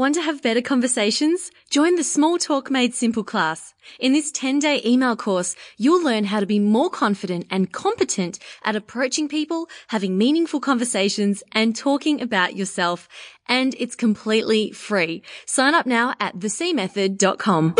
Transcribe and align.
Want 0.00 0.14
to 0.14 0.22
have 0.22 0.40
better 0.40 0.62
conversations? 0.62 1.50
Join 1.68 1.96
the 1.96 2.04
Small 2.04 2.38
Talk 2.38 2.70
Made 2.70 2.94
Simple 2.94 3.22
class. 3.22 3.74
In 3.98 4.14
this 4.14 4.32
10 4.32 4.58
day 4.58 4.80
email 4.82 5.14
course, 5.14 5.54
you'll 5.76 6.02
learn 6.02 6.24
how 6.24 6.40
to 6.40 6.46
be 6.46 6.58
more 6.58 6.88
confident 6.88 7.46
and 7.50 7.70
competent 7.70 8.38
at 8.64 8.74
approaching 8.74 9.28
people, 9.28 9.68
having 9.88 10.16
meaningful 10.16 10.58
conversations 10.58 11.42
and 11.52 11.76
talking 11.76 12.22
about 12.22 12.56
yourself. 12.56 13.10
And 13.46 13.74
it's 13.78 13.94
completely 13.94 14.70
free. 14.70 15.22
Sign 15.44 15.74
up 15.74 15.84
now 15.84 16.14
at 16.18 16.38
thecmethod.com. 16.38 17.74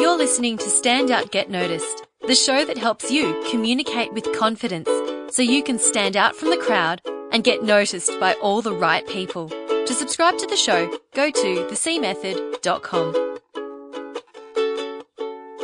You're 0.00 0.18
listening 0.18 0.58
to 0.58 0.68
Stand 0.68 1.12
Out 1.12 1.30
Get 1.30 1.48
Noticed, 1.48 2.04
the 2.26 2.34
show 2.34 2.64
that 2.64 2.78
helps 2.78 3.12
you 3.12 3.40
communicate 3.48 4.12
with 4.12 4.36
confidence 4.36 4.90
so 5.30 5.42
you 5.42 5.62
can 5.62 5.78
stand 5.78 6.16
out 6.16 6.34
from 6.34 6.50
the 6.50 6.56
crowd 6.56 7.00
and 7.38 7.44
get 7.44 7.62
noticed 7.62 8.10
by 8.18 8.34
all 8.42 8.60
the 8.62 8.72
right 8.72 9.06
people. 9.06 9.48
To 9.48 9.94
subscribe 9.94 10.38
to 10.38 10.46
the 10.48 10.56
show, 10.56 10.98
go 11.14 11.30
to 11.30 11.68
thecmethod.com. 11.70 13.38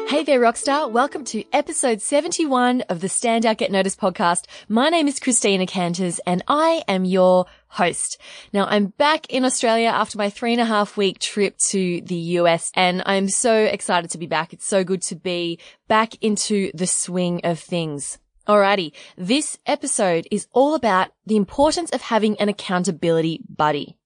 Hey 0.08 0.22
there, 0.22 0.38
Rockstar. 0.38 0.88
Welcome 0.88 1.24
to 1.24 1.42
episode 1.52 2.00
71 2.00 2.82
of 2.82 3.00
the 3.00 3.08
Standout 3.08 3.56
Get 3.56 3.72
Noticed 3.72 3.98
podcast. 3.98 4.44
My 4.68 4.88
name 4.88 5.08
is 5.08 5.18
Christina 5.18 5.66
Canters 5.66 6.20
and 6.24 6.44
I 6.46 6.84
am 6.86 7.04
your 7.04 7.46
host. 7.66 8.18
Now 8.52 8.66
I'm 8.66 8.86
back 8.86 9.28
in 9.28 9.44
Australia 9.44 9.88
after 9.88 10.16
my 10.16 10.30
three 10.30 10.52
and 10.52 10.60
a 10.60 10.64
half 10.64 10.96
week 10.96 11.18
trip 11.18 11.58
to 11.70 12.00
the 12.02 12.38
US 12.38 12.70
and 12.76 13.02
I'm 13.04 13.28
so 13.28 13.64
excited 13.64 14.10
to 14.10 14.18
be 14.18 14.28
back. 14.28 14.52
It's 14.52 14.64
so 14.64 14.84
good 14.84 15.02
to 15.02 15.16
be 15.16 15.58
back 15.88 16.22
into 16.22 16.70
the 16.72 16.86
swing 16.86 17.40
of 17.42 17.58
things. 17.58 18.18
Alrighty, 18.46 18.92
this 19.16 19.56
episode 19.64 20.28
is 20.30 20.48
all 20.52 20.74
about 20.74 21.08
the 21.24 21.36
importance 21.36 21.88
of 21.92 22.02
having 22.02 22.36
an 22.36 22.50
accountability 22.50 23.40
buddy. 23.48 23.96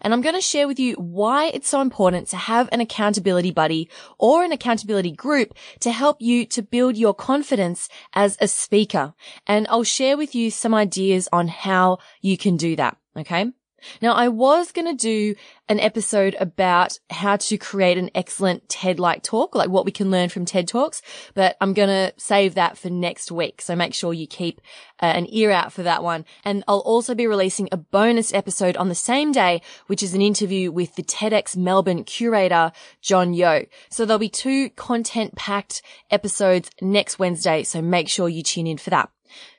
And 0.00 0.12
I'm 0.12 0.20
going 0.20 0.34
to 0.34 0.40
share 0.40 0.66
with 0.66 0.80
you 0.80 0.94
why 0.94 1.46
it's 1.46 1.68
so 1.68 1.80
important 1.80 2.26
to 2.28 2.36
have 2.36 2.68
an 2.72 2.80
accountability 2.80 3.52
buddy 3.52 3.88
or 4.18 4.42
an 4.42 4.50
accountability 4.50 5.12
group 5.12 5.54
to 5.80 5.92
help 5.92 6.16
you 6.20 6.44
to 6.46 6.60
build 6.60 6.96
your 6.96 7.14
confidence 7.14 7.88
as 8.14 8.36
a 8.40 8.48
speaker. 8.48 9.14
And 9.46 9.68
I'll 9.70 9.84
share 9.84 10.16
with 10.16 10.34
you 10.34 10.50
some 10.50 10.74
ideas 10.74 11.28
on 11.32 11.46
how 11.46 11.98
you 12.20 12.36
can 12.36 12.56
do 12.56 12.74
that. 12.74 12.96
Okay. 13.16 13.52
Now 14.00 14.14
I 14.14 14.28
was 14.28 14.72
going 14.72 14.86
to 14.86 14.94
do 14.94 15.34
an 15.68 15.80
episode 15.80 16.36
about 16.38 16.98
how 17.08 17.36
to 17.36 17.56
create 17.56 17.96
an 17.96 18.10
excellent 18.14 18.68
TED-like 18.68 19.22
talk, 19.22 19.54
like 19.54 19.70
what 19.70 19.86
we 19.86 19.92
can 19.92 20.10
learn 20.10 20.28
from 20.28 20.44
TED 20.44 20.68
Talks, 20.68 21.00
but 21.32 21.56
I'm 21.60 21.72
going 21.72 21.88
to 21.88 22.12
save 22.18 22.54
that 22.54 22.76
for 22.76 22.90
next 22.90 23.32
week. 23.32 23.62
So 23.62 23.74
make 23.74 23.94
sure 23.94 24.12
you 24.12 24.26
keep 24.26 24.60
uh, 25.00 25.06
an 25.06 25.26
ear 25.30 25.50
out 25.50 25.72
for 25.72 25.82
that 25.82 26.02
one. 26.02 26.26
And 26.44 26.64
I'll 26.68 26.80
also 26.80 27.14
be 27.14 27.26
releasing 27.26 27.68
a 27.72 27.78
bonus 27.78 28.34
episode 28.34 28.76
on 28.76 28.90
the 28.90 28.94
same 28.94 29.32
day, 29.32 29.62
which 29.86 30.02
is 30.02 30.12
an 30.12 30.20
interview 30.20 30.70
with 30.70 30.96
the 30.96 31.02
TEDx 31.02 31.56
Melbourne 31.56 32.04
curator, 32.04 32.72
Jon 33.00 33.32
Yeo. 33.32 33.64
So 33.88 34.04
there'll 34.04 34.18
be 34.18 34.28
two 34.28 34.68
content 34.70 35.34
packed 35.34 35.80
episodes 36.10 36.70
next 36.82 37.18
Wednesday. 37.18 37.62
So 37.62 37.80
make 37.80 38.08
sure 38.08 38.28
you 38.28 38.42
tune 38.42 38.66
in 38.66 38.76
for 38.76 38.90
that. 38.90 39.10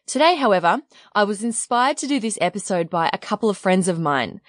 Today, 0.06 0.36
however, 0.36 0.82
I 1.14 1.24
was 1.24 1.44
inspired 1.44 1.98
to 1.98 2.08
do 2.08 2.20
this 2.20 2.38
episode 2.42 2.90
by 2.90 3.10
a 3.12 3.18
couple 3.18 3.50
of 3.50 3.58
friends 3.58 3.88
of 3.88 4.00
mine. 4.00 4.42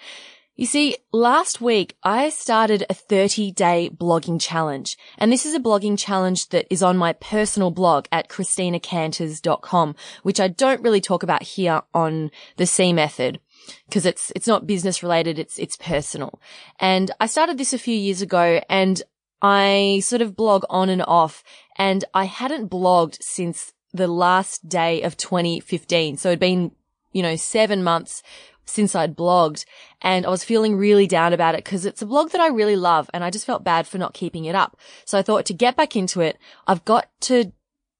You 0.57 0.65
see, 0.65 0.97
last 1.13 1.61
week 1.61 1.95
I 2.01 2.29
started 2.29 2.83
a 2.89 2.93
30 2.95 3.51
day 3.51 3.91
blogging 3.95 4.41
challenge 4.41 4.97
and 5.19 5.31
this 5.31 5.45
is 5.45 5.53
a 5.53 5.59
blogging 5.59 5.99
challenge 5.99 6.49
that 6.49 6.65
is 6.71 6.81
on 6.81 6.97
my 6.97 7.13
personal 7.13 7.69
blog 7.69 8.07
at 8.11 8.27
christinacanters.com, 8.27 9.95
which 10.23 10.39
I 10.39 10.47
don't 10.47 10.81
really 10.81 10.99
talk 10.99 11.21
about 11.21 11.43
here 11.43 11.83
on 11.93 12.31
the 12.55 12.65
C 12.65 12.91
method 12.91 13.39
because 13.87 14.07
it's, 14.07 14.31
it's 14.35 14.47
not 14.47 14.65
business 14.65 15.03
related. 15.03 15.37
It's, 15.37 15.59
it's 15.59 15.77
personal. 15.77 16.41
And 16.79 17.11
I 17.19 17.27
started 17.27 17.59
this 17.59 17.73
a 17.73 17.77
few 17.77 17.95
years 17.95 18.23
ago 18.23 18.59
and 18.67 19.03
I 19.43 20.01
sort 20.03 20.23
of 20.23 20.35
blog 20.35 20.63
on 20.71 20.89
and 20.89 21.03
off 21.03 21.43
and 21.77 22.03
I 22.15 22.23
hadn't 22.23 22.71
blogged 22.71 23.21
since 23.21 23.73
the 23.93 24.07
last 24.07 24.67
day 24.67 25.01
of 25.01 25.17
2015. 25.17 26.17
So 26.17 26.29
it'd 26.29 26.39
been, 26.39 26.71
you 27.11 27.21
know, 27.21 27.35
seven 27.35 27.83
months 27.83 28.21
since 28.65 28.95
I'd 28.95 29.15
blogged 29.15 29.65
and 30.01 30.25
I 30.25 30.29
was 30.29 30.43
feeling 30.43 30.75
really 30.75 31.07
down 31.07 31.33
about 31.33 31.55
it 31.55 31.63
because 31.63 31.85
it's 31.85 32.01
a 32.01 32.05
blog 32.05 32.31
that 32.31 32.41
I 32.41 32.47
really 32.47 32.75
love 32.75 33.09
and 33.13 33.23
I 33.23 33.29
just 33.29 33.45
felt 33.45 33.63
bad 33.63 33.87
for 33.87 33.97
not 33.97 34.13
keeping 34.13 34.45
it 34.45 34.55
up. 34.55 34.77
So 35.05 35.17
I 35.17 35.21
thought 35.21 35.45
to 35.45 35.53
get 35.53 35.77
back 35.77 35.95
into 35.95 36.21
it, 36.21 36.37
I've 36.67 36.83
got 36.83 37.07
to 37.21 37.51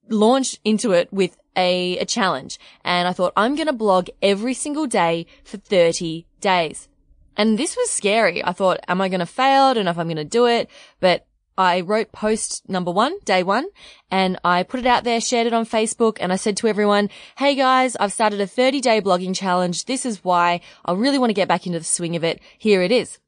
launch 0.10 0.60
into 0.64 0.92
it 0.92 1.12
with 1.12 1.38
a, 1.56 1.98
a 2.00 2.06
challenge. 2.06 2.60
And 2.84 3.08
I 3.08 3.14
thought 3.14 3.34
I'm 3.36 3.56
going 3.56 3.68
to 3.68 3.74
blog 3.74 4.10
every 4.22 4.54
single 4.54 4.88
day 4.88 5.26
for 5.44 5.58
30 5.58 6.26
days. 6.40 6.88
And 7.36 7.58
this 7.58 7.76
was 7.76 7.90
scary. 7.90 8.44
I 8.44 8.52
thought, 8.52 8.80
am 8.88 9.02
I 9.02 9.10
going 9.10 9.20
to 9.20 9.26
fail? 9.26 9.64
I 9.64 9.74
don't 9.74 9.86
know 9.86 9.92
if 9.92 10.00
I'm 10.00 10.08
going 10.08 10.18
to 10.18 10.26
do 10.26 10.48
it, 10.48 10.70
but 11.00 11.26
I 11.58 11.82
wrote 11.82 12.12
post 12.12 12.68
number 12.70 12.92
one, 12.92 13.18
day 13.26 13.42
one, 13.42 13.66
and 14.12 14.38
I 14.44 14.64
put 14.64 14.80
it 14.80 14.86
out 14.86 15.04
there, 15.04 15.20
shared 15.20 15.48
it 15.48 15.54
on 15.54 15.66
Facebook, 15.66 16.18
and 16.20 16.32
I 16.32 16.36
said 16.36 16.56
to 16.58 16.68
everyone, 16.68 17.10
Hey 17.38 17.56
guys, 17.56 17.96
I've 17.96 18.14
started 18.14 18.40
a 18.40 18.48
30 18.48 18.80
day 18.82 19.02
blogging 19.02 19.36
challenge. 19.36 19.86
This 19.86 20.06
is 20.06 20.24
why 20.24 20.62
I 20.86 20.94
really 20.94 21.18
want 21.18 21.32
to 21.32 21.36
get 21.36 21.48
back 21.48 21.66
into 21.66 21.80
the 21.80 21.86
swing 21.86 22.16
of 22.16 22.24
it. 22.24 22.40
Here 22.58 22.82
it 22.82 22.92
is. 22.92 23.20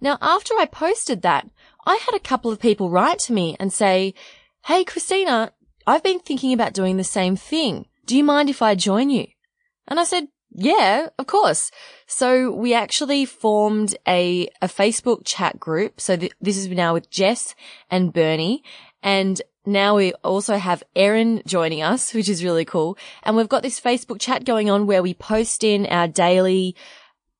Now, 0.00 0.18
after 0.20 0.54
I 0.54 0.66
posted 0.66 1.22
that, 1.22 1.48
I 1.86 1.96
had 1.96 2.14
a 2.14 2.20
couple 2.20 2.50
of 2.50 2.60
people 2.60 2.90
write 2.90 3.18
to 3.20 3.32
me 3.32 3.56
and 3.58 3.72
say, 3.72 4.14
Hey, 4.66 4.84
Christina, 4.84 5.52
I've 5.86 6.02
been 6.02 6.18
thinking 6.18 6.52
about 6.52 6.74
doing 6.74 6.96
the 6.96 7.04
same 7.04 7.36
thing. 7.36 7.86
Do 8.04 8.16
you 8.16 8.24
mind 8.24 8.50
if 8.50 8.60
I 8.60 8.74
join 8.74 9.10
you? 9.10 9.26
And 9.88 10.00
I 10.00 10.04
said, 10.04 10.28
yeah, 10.50 11.08
of 11.18 11.26
course. 11.26 11.70
So 12.06 12.50
we 12.50 12.74
actually 12.74 13.24
formed 13.24 13.96
a, 14.06 14.48
a 14.62 14.68
Facebook 14.68 15.22
chat 15.24 15.58
group. 15.60 16.00
So 16.00 16.16
th- 16.16 16.32
this 16.40 16.56
is 16.56 16.68
now 16.68 16.94
with 16.94 17.10
Jess 17.10 17.54
and 17.90 18.12
Bernie. 18.12 18.62
And 19.02 19.40
now 19.66 19.96
we 19.96 20.12
also 20.24 20.56
have 20.56 20.82
Erin 20.94 21.42
joining 21.46 21.82
us, 21.82 22.14
which 22.14 22.28
is 22.28 22.44
really 22.44 22.64
cool. 22.64 22.96
And 23.22 23.36
we've 23.36 23.48
got 23.48 23.62
this 23.62 23.80
Facebook 23.80 24.20
chat 24.20 24.44
going 24.44 24.70
on 24.70 24.86
where 24.86 25.02
we 25.02 25.14
post 25.14 25.64
in 25.64 25.86
our 25.86 26.08
daily 26.08 26.76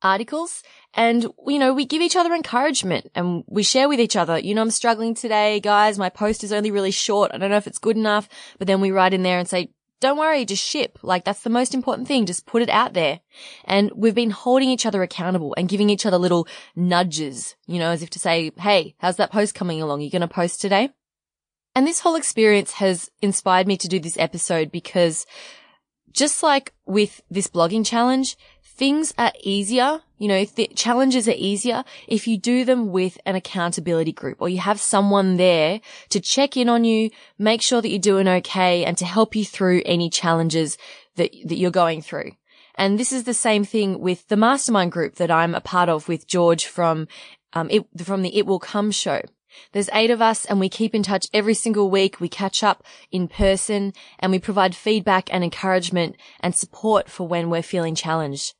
articles 0.01 0.61
and, 0.93 1.27
you 1.45 1.59
know, 1.59 1.73
we 1.73 1.85
give 1.85 2.01
each 2.01 2.15
other 2.15 2.33
encouragement 2.33 3.11
and 3.13 3.43
we 3.47 3.63
share 3.63 3.87
with 3.87 3.99
each 3.99 4.15
other. 4.15 4.39
You 4.39 4.55
know, 4.55 4.61
I'm 4.61 4.71
struggling 4.71 5.13
today, 5.13 5.59
guys. 5.59 5.99
My 5.99 6.09
post 6.09 6.43
is 6.43 6.51
only 6.51 6.71
really 6.71 6.91
short. 6.91 7.31
I 7.33 7.37
don't 7.37 7.51
know 7.51 7.57
if 7.57 7.67
it's 7.67 7.77
good 7.77 7.97
enough, 7.97 8.27
but 8.57 8.67
then 8.67 8.81
we 8.81 8.91
write 8.91 9.13
in 9.13 9.23
there 9.23 9.37
and 9.37 9.47
say, 9.47 9.69
don't 9.99 10.17
worry, 10.17 10.45
just 10.45 10.63
ship. 10.63 10.99
Like 11.01 11.25
that's 11.25 11.41
the 11.41 11.49
most 11.49 11.73
important 11.73 12.07
thing. 12.07 12.25
Just 12.25 12.45
put 12.45 12.61
it 12.61 12.69
out 12.69 12.93
there. 12.93 13.19
And 13.65 13.91
we've 13.95 14.15
been 14.15 14.29
holding 14.29 14.69
each 14.69 14.85
other 14.85 15.01
accountable 15.01 15.55
and 15.57 15.69
giving 15.69 15.89
each 15.89 16.05
other 16.05 16.17
little 16.17 16.47
nudges, 16.75 17.55
you 17.65 17.79
know, 17.79 17.89
as 17.89 18.03
if 18.03 18.09
to 18.11 18.19
say, 18.19 18.51
Hey, 18.57 18.95
how's 18.99 19.17
that 19.17 19.31
post 19.31 19.55
coming 19.55 19.81
along? 19.81 20.01
You 20.01 20.11
going 20.11 20.21
to 20.21 20.27
post 20.27 20.61
today? 20.61 20.89
And 21.75 21.85
this 21.85 21.99
whole 21.99 22.15
experience 22.15 22.73
has 22.73 23.09
inspired 23.21 23.67
me 23.67 23.77
to 23.77 23.87
do 23.87 23.99
this 23.99 24.17
episode 24.17 24.71
because 24.71 25.25
just 26.11 26.41
like 26.41 26.73
with 26.85 27.21
this 27.29 27.47
blogging 27.47 27.85
challenge, 27.85 28.35
things 28.77 29.13
are 29.17 29.33
easier. 29.41 30.01
You 30.19 30.27
know, 30.27 30.45
th- 30.45 30.75
challenges 30.75 31.27
are 31.27 31.35
easier 31.35 31.83
if 32.07 32.27
you 32.27 32.37
do 32.37 32.63
them 32.63 32.91
with 32.91 33.17
an 33.25 33.35
accountability 33.35 34.11
group 34.11 34.37
or 34.39 34.49
you 34.49 34.59
have 34.59 34.79
someone 34.79 35.37
there 35.37 35.81
to 36.09 36.19
check 36.19 36.55
in 36.55 36.69
on 36.69 36.85
you, 36.85 37.09
make 37.37 37.61
sure 37.61 37.81
that 37.81 37.89
you're 37.89 37.99
doing 37.99 38.27
okay 38.27 38.85
and 38.85 38.97
to 38.97 39.05
help 39.05 39.35
you 39.35 39.43
through 39.43 39.81
any 39.85 40.09
challenges 40.09 40.77
that, 41.15 41.31
that 41.45 41.57
you're 41.57 41.71
going 41.71 42.01
through. 42.01 42.31
And 42.75 42.99
this 42.99 43.11
is 43.11 43.23
the 43.23 43.33
same 43.33 43.63
thing 43.63 43.99
with 43.99 44.27
the 44.27 44.37
mastermind 44.37 44.91
group 44.91 45.15
that 45.15 45.31
I'm 45.31 45.55
a 45.55 45.61
part 45.61 45.89
of 45.89 46.07
with 46.07 46.27
George 46.27 46.65
from, 46.67 47.07
um, 47.53 47.69
it, 47.71 47.85
from 48.03 48.21
the 48.21 48.37
It 48.37 48.45
Will 48.45 48.59
Come 48.59 48.91
show. 48.91 49.21
There's 49.71 49.89
eight 49.91 50.11
of 50.11 50.21
us 50.21 50.45
and 50.45 50.59
we 50.59 50.69
keep 50.69 50.93
in 50.93 51.01
touch 51.01 51.25
every 51.33 51.55
single 51.55 51.89
week. 51.89 52.19
We 52.19 52.29
catch 52.29 52.63
up 52.63 52.83
in 53.11 53.27
person 53.27 53.93
and 54.19 54.31
we 54.31 54.37
provide 54.37 54.75
feedback 54.75 55.33
and 55.33 55.43
encouragement 55.43 56.15
and 56.39 56.55
support 56.55 57.09
for 57.09 57.27
when 57.27 57.49
we're 57.49 57.63
feeling 57.63 57.95
challenged 57.95 58.53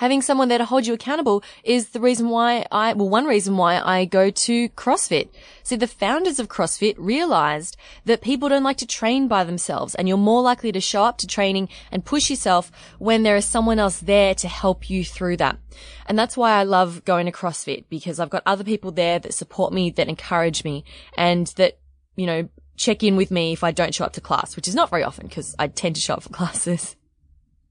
having 0.00 0.22
someone 0.22 0.48
there 0.48 0.56
to 0.56 0.64
hold 0.64 0.86
you 0.86 0.94
accountable 0.94 1.44
is 1.62 1.90
the 1.90 2.00
reason 2.00 2.30
why 2.30 2.64
I, 2.72 2.94
well, 2.94 3.10
one 3.10 3.26
reason 3.26 3.58
why 3.58 3.78
I 3.78 4.06
go 4.06 4.30
to 4.30 4.70
CrossFit. 4.70 5.28
See, 5.62 5.76
the 5.76 5.86
founders 5.86 6.38
of 6.38 6.48
CrossFit 6.48 6.94
realized 6.96 7.76
that 8.06 8.22
people 8.22 8.48
don't 8.48 8.62
like 8.62 8.78
to 8.78 8.86
train 8.86 9.28
by 9.28 9.44
themselves 9.44 9.94
and 9.94 10.08
you're 10.08 10.16
more 10.16 10.40
likely 10.40 10.72
to 10.72 10.80
show 10.80 11.04
up 11.04 11.18
to 11.18 11.26
training 11.26 11.68
and 11.92 12.02
push 12.02 12.30
yourself 12.30 12.72
when 12.98 13.24
there 13.24 13.36
is 13.36 13.44
someone 13.44 13.78
else 13.78 13.98
there 13.98 14.34
to 14.36 14.48
help 14.48 14.88
you 14.88 15.04
through 15.04 15.36
that. 15.36 15.58
And 16.06 16.18
that's 16.18 16.34
why 16.34 16.52
I 16.52 16.62
love 16.62 17.04
going 17.04 17.26
to 17.26 17.32
CrossFit 17.32 17.84
because 17.90 18.18
I've 18.18 18.30
got 18.30 18.42
other 18.46 18.64
people 18.64 18.92
there 18.92 19.18
that 19.18 19.34
support 19.34 19.70
me, 19.70 19.90
that 19.90 20.08
encourage 20.08 20.64
me 20.64 20.82
and 21.18 21.46
that, 21.58 21.78
you 22.16 22.24
know, 22.24 22.48
check 22.78 23.02
in 23.02 23.16
with 23.16 23.30
me 23.30 23.52
if 23.52 23.62
I 23.62 23.70
don't 23.70 23.94
show 23.94 24.06
up 24.06 24.14
to 24.14 24.22
class, 24.22 24.56
which 24.56 24.66
is 24.66 24.74
not 24.74 24.88
very 24.88 25.04
often 25.04 25.26
because 25.26 25.54
I 25.58 25.66
tend 25.66 25.96
to 25.96 26.00
show 26.00 26.14
up 26.14 26.22
for 26.22 26.30
classes. 26.40 26.96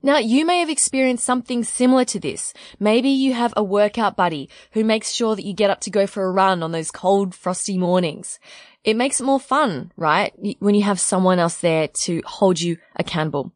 Now, 0.02 0.18
you 0.18 0.46
may 0.46 0.62
have 0.62 0.70
experienced 0.70 1.26
something 1.26 1.64
similar 1.64 2.06
to 2.06 2.20
this. 2.20 2.54
Maybe 2.80 3.10
you 3.10 3.34
have 3.34 3.54
a 3.58 3.64
workout 3.64 4.16
buddy 4.16 4.50
who 4.72 4.86
makes 4.86 5.12
sure 5.12 5.36
that 5.36 5.44
you 5.44 5.54
get 5.54 5.70
up 5.70 5.82
to 5.82 5.90
go 5.90 6.08
for 6.08 6.24
a 6.24 6.32
run 6.32 6.64
on 6.64 6.72
those 6.72 6.90
cold, 6.90 7.36
frosty 7.36 7.78
mornings. 7.78 8.40
It 8.86 8.96
makes 8.96 9.20
it 9.20 9.26
more 9.26 9.42
fun, 9.42 9.92
right? 9.98 10.34
When 10.60 10.74
you 10.74 10.84
have 10.84 11.02
someone 11.02 11.38
else 11.38 11.58
there 11.58 11.90
to 11.90 12.22
hold 12.26 12.62
you 12.62 12.78
accountable. 12.96 13.52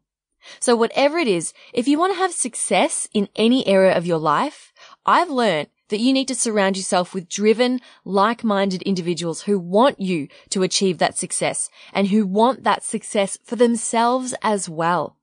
So 0.60 0.76
whatever 0.76 1.16
it 1.16 1.28
is, 1.28 1.54
if 1.72 1.88
you 1.88 1.98
want 1.98 2.12
to 2.12 2.18
have 2.18 2.32
success 2.32 3.08
in 3.14 3.30
any 3.34 3.66
area 3.66 3.96
of 3.96 4.04
your 4.04 4.18
life, 4.18 4.74
I've 5.06 5.30
learned 5.30 5.68
that 5.88 6.00
you 6.00 6.12
need 6.12 6.28
to 6.28 6.34
surround 6.34 6.76
yourself 6.76 7.14
with 7.14 7.28
driven, 7.28 7.80
like-minded 8.04 8.82
individuals 8.82 9.42
who 9.42 9.58
want 9.58 9.98
you 9.98 10.28
to 10.50 10.62
achieve 10.62 10.98
that 10.98 11.16
success 11.16 11.70
and 11.94 12.08
who 12.08 12.26
want 12.26 12.64
that 12.64 12.84
success 12.84 13.38
for 13.42 13.56
themselves 13.56 14.34
as 14.42 14.68
well. 14.68 15.16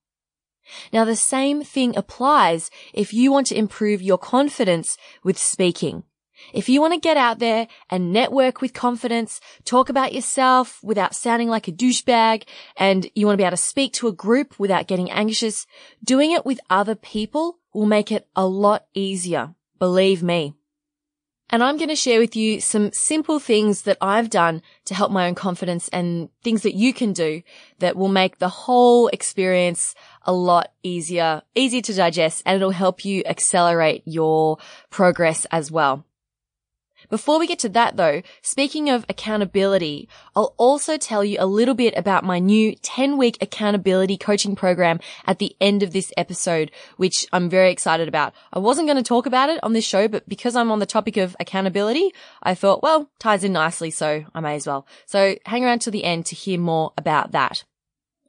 Now 0.93 1.05
the 1.05 1.15
same 1.15 1.63
thing 1.63 1.95
applies 1.95 2.69
if 2.93 3.13
you 3.13 3.31
want 3.31 3.47
to 3.47 3.57
improve 3.57 4.01
your 4.01 4.17
confidence 4.17 4.97
with 5.23 5.37
speaking. 5.37 6.03
If 6.53 6.69
you 6.69 6.81
want 6.81 6.93
to 6.93 6.99
get 6.99 7.17
out 7.17 7.39
there 7.39 7.67
and 7.89 8.11
network 8.11 8.61
with 8.61 8.73
confidence, 8.73 9.39
talk 9.63 9.89
about 9.89 10.13
yourself 10.13 10.79
without 10.83 11.15
sounding 11.15 11.49
like 11.49 11.67
a 11.67 11.71
douchebag, 11.71 12.43
and 12.75 13.09
you 13.13 13.25
want 13.25 13.35
to 13.35 13.41
be 13.41 13.45
able 13.45 13.57
to 13.57 13.57
speak 13.57 13.93
to 13.93 14.07
a 14.07 14.13
group 14.13 14.59
without 14.59 14.87
getting 14.87 15.11
anxious, 15.11 15.67
doing 16.03 16.31
it 16.31 16.45
with 16.45 16.59
other 16.69 16.95
people 16.95 17.59
will 17.73 17.85
make 17.85 18.11
it 18.11 18.27
a 18.35 18.45
lot 18.45 18.85
easier. 18.93 19.53
Believe 19.79 20.23
me. 20.23 20.55
And 21.53 21.61
I'm 21.61 21.75
going 21.75 21.89
to 21.89 21.97
share 21.97 22.21
with 22.21 22.37
you 22.37 22.61
some 22.61 22.93
simple 22.93 23.37
things 23.37 23.81
that 23.81 23.97
I've 23.99 24.29
done 24.29 24.61
to 24.85 24.95
help 24.95 25.11
my 25.11 25.27
own 25.27 25.35
confidence 25.35 25.89
and 25.89 26.29
things 26.43 26.63
that 26.63 26.75
you 26.75 26.93
can 26.93 27.11
do 27.11 27.43
that 27.79 27.97
will 27.97 28.07
make 28.07 28.39
the 28.39 28.47
whole 28.47 29.09
experience 29.09 29.93
a 30.21 30.31
lot 30.31 30.71
easier, 30.81 31.41
easier 31.53 31.81
to 31.81 31.93
digest, 31.93 32.41
and 32.45 32.55
it'll 32.55 32.71
help 32.71 33.03
you 33.03 33.21
accelerate 33.25 34.01
your 34.05 34.59
progress 34.89 35.45
as 35.51 35.69
well. 35.69 36.05
Before 37.09 37.39
we 37.39 37.47
get 37.47 37.59
to 37.59 37.69
that 37.69 37.97
though, 37.97 38.21
speaking 38.41 38.89
of 38.89 39.05
accountability, 39.09 40.07
I'll 40.35 40.53
also 40.57 40.97
tell 40.97 41.23
you 41.23 41.37
a 41.39 41.45
little 41.45 41.73
bit 41.73 41.93
about 41.97 42.23
my 42.23 42.39
new 42.39 42.75
10 42.75 43.17
week 43.17 43.37
accountability 43.41 44.17
coaching 44.17 44.55
program 44.55 44.99
at 45.25 45.39
the 45.39 45.55
end 45.59 45.83
of 45.83 45.91
this 45.91 46.13
episode, 46.17 46.71
which 46.97 47.25
I'm 47.33 47.49
very 47.49 47.71
excited 47.71 48.07
about. 48.07 48.33
I 48.53 48.59
wasn't 48.59 48.87
going 48.87 48.97
to 48.97 49.03
talk 49.03 49.25
about 49.25 49.49
it 49.49 49.59
on 49.63 49.73
this 49.73 49.85
show, 49.85 50.07
but 50.07 50.27
because 50.27 50.55
I'm 50.55 50.71
on 50.71 50.79
the 50.79 50.85
topic 50.85 51.17
of 51.17 51.35
accountability, 51.39 52.13
I 52.43 52.55
thought, 52.55 52.83
well, 52.83 53.09
ties 53.19 53.43
in 53.43 53.53
nicely, 53.53 53.91
so 53.91 54.25
I 54.33 54.39
may 54.39 54.55
as 54.55 54.67
well. 54.67 54.87
So 55.05 55.35
hang 55.45 55.63
around 55.63 55.79
to 55.81 55.91
the 55.91 56.03
end 56.03 56.25
to 56.27 56.35
hear 56.35 56.59
more 56.59 56.93
about 56.97 57.31
that. 57.31 57.63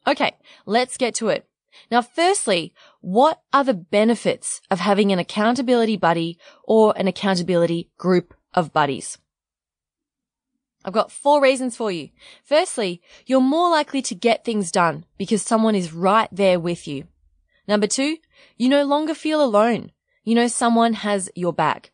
Okay, 0.07 0.33
let's 0.67 0.97
get 0.97 1.15
to 1.17 1.29
it. 1.29 1.47
Now, 1.91 2.03
firstly, 2.03 2.75
what 3.01 3.41
are 3.53 3.65
the 3.65 3.75
benefits 3.75 4.61
of 4.71 4.81
having 4.81 5.13
an 5.13 5.19
accountability 5.19 5.97
buddy 5.97 6.39
or 6.65 6.93
an 6.97 7.09
accountability 7.09 7.91
group 7.99 8.35
of 8.55 8.73
buddies. 8.73 9.19
I've 10.85 10.93
got 10.93 11.13
four 11.13 11.41
reasons 11.41 11.77
for 11.77 11.93
you. 11.93 12.11
Firstly, 12.43 13.01
you're 13.27 13.41
more 13.41 13.71
likely 13.71 14.03
to 14.03 14.15
get 14.15 14.45
things 14.45 14.73
done 14.73 15.05
because 15.17 15.43
someone 15.43 15.75
is 15.75 15.93
right 15.93 16.29
there 16.33 16.59
with 16.59 16.89
you. 16.89 17.05
Number 17.69 17.87
two, 17.87 18.17
you 18.57 18.69
no 18.69 18.85
longer 18.85 19.15
feel 19.15 19.43
alone. 19.43 19.93
You 20.25 20.35
know 20.35 20.49
someone 20.49 20.95
has 20.95 21.31
your 21.35 21.53
back. 21.53 21.93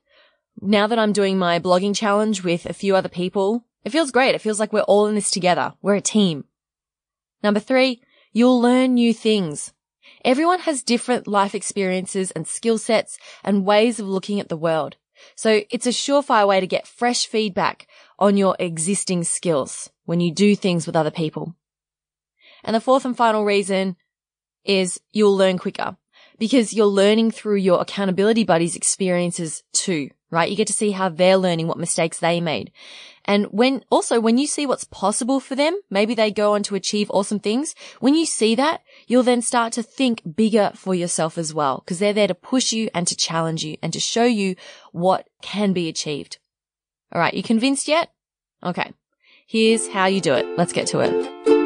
Now 0.61 0.87
that 0.87 0.99
I'm 0.99 1.13
doing 1.13 1.39
my 1.39 1.59
blogging 1.59 1.95
challenge 1.95 2.43
with 2.43 2.67
a 2.67 2.73
few 2.73 2.97
other 2.97 3.09
people, 3.09 3.65
it 3.85 3.91
feels 3.91 4.11
great. 4.11 4.35
It 4.35 4.41
feels 4.41 4.59
like 4.59 4.73
we're 4.73 4.81
all 4.83 5.07
in 5.07 5.15
this 5.15 5.31
together. 5.31 5.75
We're 5.83 5.95
a 5.95 6.01
team. 6.01 6.45
Number 7.43 7.61
three, 7.61 8.03
you'll 8.33 8.61
learn 8.61 8.95
new 8.95 9.15
things. 9.15 9.73
Everyone 10.25 10.61
has 10.61 10.83
different 10.83 11.29
life 11.29 11.55
experiences 11.55 12.31
and 12.33 12.47
skill 12.47 12.79
sets 12.79 13.19
and 13.45 13.65
ways 13.65 14.01
of 14.01 14.09
looking 14.09 14.41
at 14.41 14.49
the 14.49 14.57
world. 14.57 14.97
So 15.35 15.63
it's 15.71 15.87
a 15.87 15.91
surefire 15.91 16.47
way 16.47 16.61
to 16.61 16.67
get 16.67 16.87
fresh 16.87 17.27
feedback 17.27 17.87
on 18.19 18.37
your 18.37 18.57
existing 18.59 19.25
skills 19.25 19.91
when 20.05 20.21
you 20.21 20.33
do 20.33 20.57
things 20.57 20.87
with 20.87 20.97
other 20.97 21.11
people. 21.11 21.55
And 22.65 22.75
the 22.75 22.81
fourth 22.81 23.05
and 23.05 23.17
final 23.17 23.45
reason 23.45 23.97
is 24.65 25.01
you'll 25.13 25.37
learn 25.37 25.59
quicker 25.59 25.97
because 26.39 26.73
you're 26.73 26.87
learning 26.87 27.31
through 27.31 27.57
your 27.57 27.81
accountability 27.81 28.45
buddies 28.45 28.77
experiences 28.77 29.63
too, 29.73 30.11
right? 30.31 30.51
You 30.51 30.57
get 30.57 30.67
to 30.69 30.73
see 30.73 30.93
how 30.93 31.09
they're 31.09 31.37
learning 31.37 31.67
what 31.67 31.79
mistakes 31.79 32.19
they 32.19 32.41
made. 32.41 32.73
And 33.25 33.47
when 33.47 33.85
also 33.91 34.21
when 34.21 34.39
you 34.39 34.47
see 34.47 34.65
what's 34.65 34.85
possible 34.85 35.39
for 35.39 35.55
them, 35.55 35.79
maybe 35.91 36.15
they 36.15 36.31
go 36.31 36.55
on 36.55 36.63
to 36.65 36.75
achieve 36.75 37.11
awesome 37.11 37.39
things. 37.39 37.75
When 38.01 38.15
you 38.15 38.25
see 38.25 38.55
that, 38.55 38.81
you'll 39.07 39.23
then 39.23 39.43
start 39.43 39.75
to 39.75 39.83
think 39.83 40.23
bigger 40.35 40.73
for 40.75 40.95
yourself 40.95 41.37
as 41.37 41.53
well, 41.53 41.83
because 41.85 41.99
they're 41.99 42.15
there 42.15 42.29
to 42.29 42.35
push 42.35 42.73
you 42.73 42.89
and 42.95 43.07
to 43.07 43.17
challenge 43.17 43.65
you 43.65 43.77
and 43.83 43.93
to 43.93 44.01
show 44.01 44.25
you 44.25 44.57
what 44.93 45.29
can 45.43 45.73
be 45.73 45.89
achieved. 45.89 46.39
All 47.13 47.21
right. 47.21 47.35
You 47.35 47.43
convinced 47.43 47.89
yet? 47.89 48.11
Okay. 48.65 48.93
Here's 49.47 49.89
how 49.89 50.07
you 50.07 50.21
do 50.21 50.35
it. 50.35 50.47
Let's 50.57 50.73
get 50.73 50.87
to 50.89 51.01
it. 51.01 51.58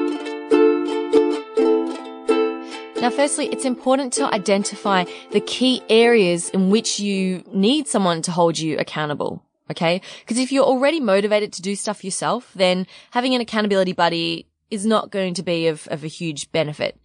Now, 3.02 3.10
firstly, 3.10 3.46
it's 3.46 3.64
important 3.64 4.12
to 4.12 4.32
identify 4.32 5.06
the 5.32 5.40
key 5.40 5.82
areas 5.90 6.50
in 6.50 6.70
which 6.70 7.00
you 7.00 7.42
need 7.52 7.88
someone 7.88 8.22
to 8.22 8.30
hold 8.30 8.60
you 8.60 8.78
accountable. 8.78 9.42
Okay. 9.72 10.00
Because 10.20 10.38
if 10.38 10.52
you're 10.52 10.64
already 10.64 11.00
motivated 11.00 11.52
to 11.54 11.62
do 11.62 11.74
stuff 11.74 12.04
yourself, 12.04 12.52
then 12.54 12.86
having 13.10 13.34
an 13.34 13.40
accountability 13.40 13.92
buddy 13.92 14.46
is 14.70 14.86
not 14.86 15.10
going 15.10 15.34
to 15.34 15.42
be 15.42 15.66
of, 15.66 15.88
of 15.90 16.04
a 16.04 16.06
huge 16.06 16.52
benefit. 16.52 16.96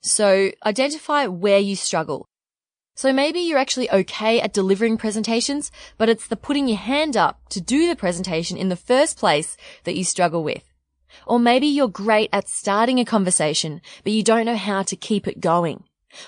So 0.00 0.52
identify 0.64 1.26
where 1.26 1.58
you 1.58 1.74
struggle. 1.74 2.26
So 2.94 3.12
maybe 3.12 3.40
you're 3.40 3.58
actually 3.58 3.90
okay 3.90 4.40
at 4.40 4.52
delivering 4.52 4.98
presentations, 4.98 5.72
but 5.98 6.08
it's 6.08 6.28
the 6.28 6.36
putting 6.36 6.68
your 6.68 6.78
hand 6.78 7.16
up 7.16 7.40
to 7.48 7.60
do 7.60 7.88
the 7.88 7.96
presentation 7.96 8.56
in 8.56 8.68
the 8.68 8.76
first 8.76 9.18
place 9.18 9.56
that 9.82 9.96
you 9.96 10.04
struggle 10.04 10.44
with. 10.44 10.69
Or 11.26 11.38
maybe 11.38 11.66
you're 11.66 11.88
great 11.88 12.30
at 12.32 12.48
starting 12.48 12.98
a 12.98 13.04
conversation, 13.04 13.80
but 14.04 14.12
you 14.12 14.22
don't 14.22 14.46
know 14.46 14.56
how 14.56 14.82
to 14.82 14.96
keep 14.96 15.26
it 15.26 15.40
going. 15.40 15.84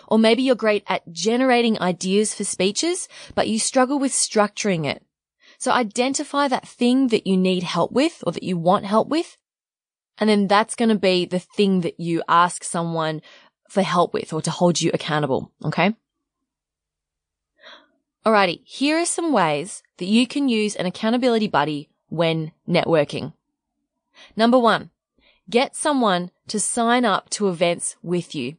Or 0.08 0.18
maybe 0.18 0.42
you're 0.42 0.54
great 0.54 0.84
at 0.86 1.10
generating 1.12 1.80
ideas 1.80 2.34
for 2.34 2.44
speeches, 2.44 3.08
but 3.34 3.48
you 3.48 3.58
struggle 3.58 3.98
with 3.98 4.12
structuring 4.12 4.86
it. 4.86 5.04
So 5.58 5.72
identify 5.72 6.48
that 6.48 6.66
thing 6.66 7.08
that 7.08 7.26
you 7.26 7.36
need 7.36 7.62
help 7.62 7.92
with 7.92 8.22
or 8.26 8.32
that 8.32 8.42
you 8.42 8.56
want 8.56 8.84
help 8.84 9.08
with. 9.08 9.36
And 10.18 10.28
then 10.28 10.46
that's 10.46 10.74
going 10.74 10.88
to 10.88 10.98
be 10.98 11.24
the 11.24 11.38
thing 11.38 11.80
that 11.80 11.98
you 11.98 12.22
ask 12.28 12.64
someone 12.64 13.22
for 13.68 13.82
help 13.82 14.12
with 14.12 14.32
or 14.32 14.42
to 14.42 14.50
hold 14.50 14.80
you 14.80 14.90
accountable. 14.92 15.52
Okay. 15.64 15.94
Alrighty. 18.24 18.60
Here 18.64 18.98
are 18.98 19.06
some 19.06 19.32
ways 19.32 19.82
that 19.98 20.06
you 20.06 20.26
can 20.26 20.48
use 20.48 20.76
an 20.76 20.86
accountability 20.86 21.48
buddy 21.48 21.88
when 22.08 22.52
networking. 22.68 23.32
Number 24.36 24.58
one, 24.58 24.90
get 25.48 25.76
someone 25.76 26.30
to 26.48 26.60
sign 26.60 27.04
up 27.04 27.30
to 27.30 27.48
events 27.48 27.96
with 28.02 28.34
you. 28.34 28.56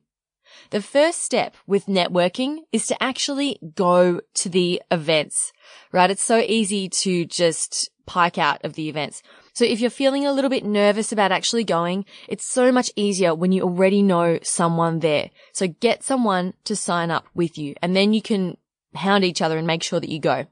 The 0.69 0.81
first 0.81 1.21
step 1.21 1.55
with 1.65 1.87
networking 1.87 2.59
is 2.71 2.87
to 2.87 3.03
actually 3.03 3.59
go 3.75 4.21
to 4.35 4.49
the 4.49 4.81
events, 4.91 5.51
right? 5.91 6.11
It's 6.11 6.23
so 6.23 6.39
easy 6.39 6.89
to 6.89 7.25
just 7.25 7.89
pike 8.05 8.37
out 8.37 8.63
of 8.63 8.73
the 8.73 8.89
events. 8.89 9.23
So 9.53 9.65
if 9.65 9.79
you're 9.79 9.89
feeling 9.89 10.25
a 10.25 10.33
little 10.33 10.49
bit 10.49 10.65
nervous 10.65 11.11
about 11.11 11.31
actually 11.31 11.63
going, 11.63 12.05
it's 12.27 12.45
so 12.45 12.71
much 12.71 12.91
easier 12.95 13.35
when 13.35 13.51
you 13.51 13.63
already 13.63 14.01
know 14.01 14.39
someone 14.41 14.99
there. 14.99 15.29
So 15.53 15.67
get 15.67 16.03
someone 16.03 16.53
to 16.65 16.75
sign 16.75 17.11
up 17.11 17.27
with 17.33 17.57
you 17.57 17.75
and 17.81 17.95
then 17.95 18.13
you 18.13 18.21
can 18.21 18.57
hound 18.95 19.23
each 19.23 19.41
other 19.41 19.57
and 19.57 19.67
make 19.67 19.83
sure 19.83 19.99
that 19.99 20.09
you 20.09 20.19
go. 20.19 20.47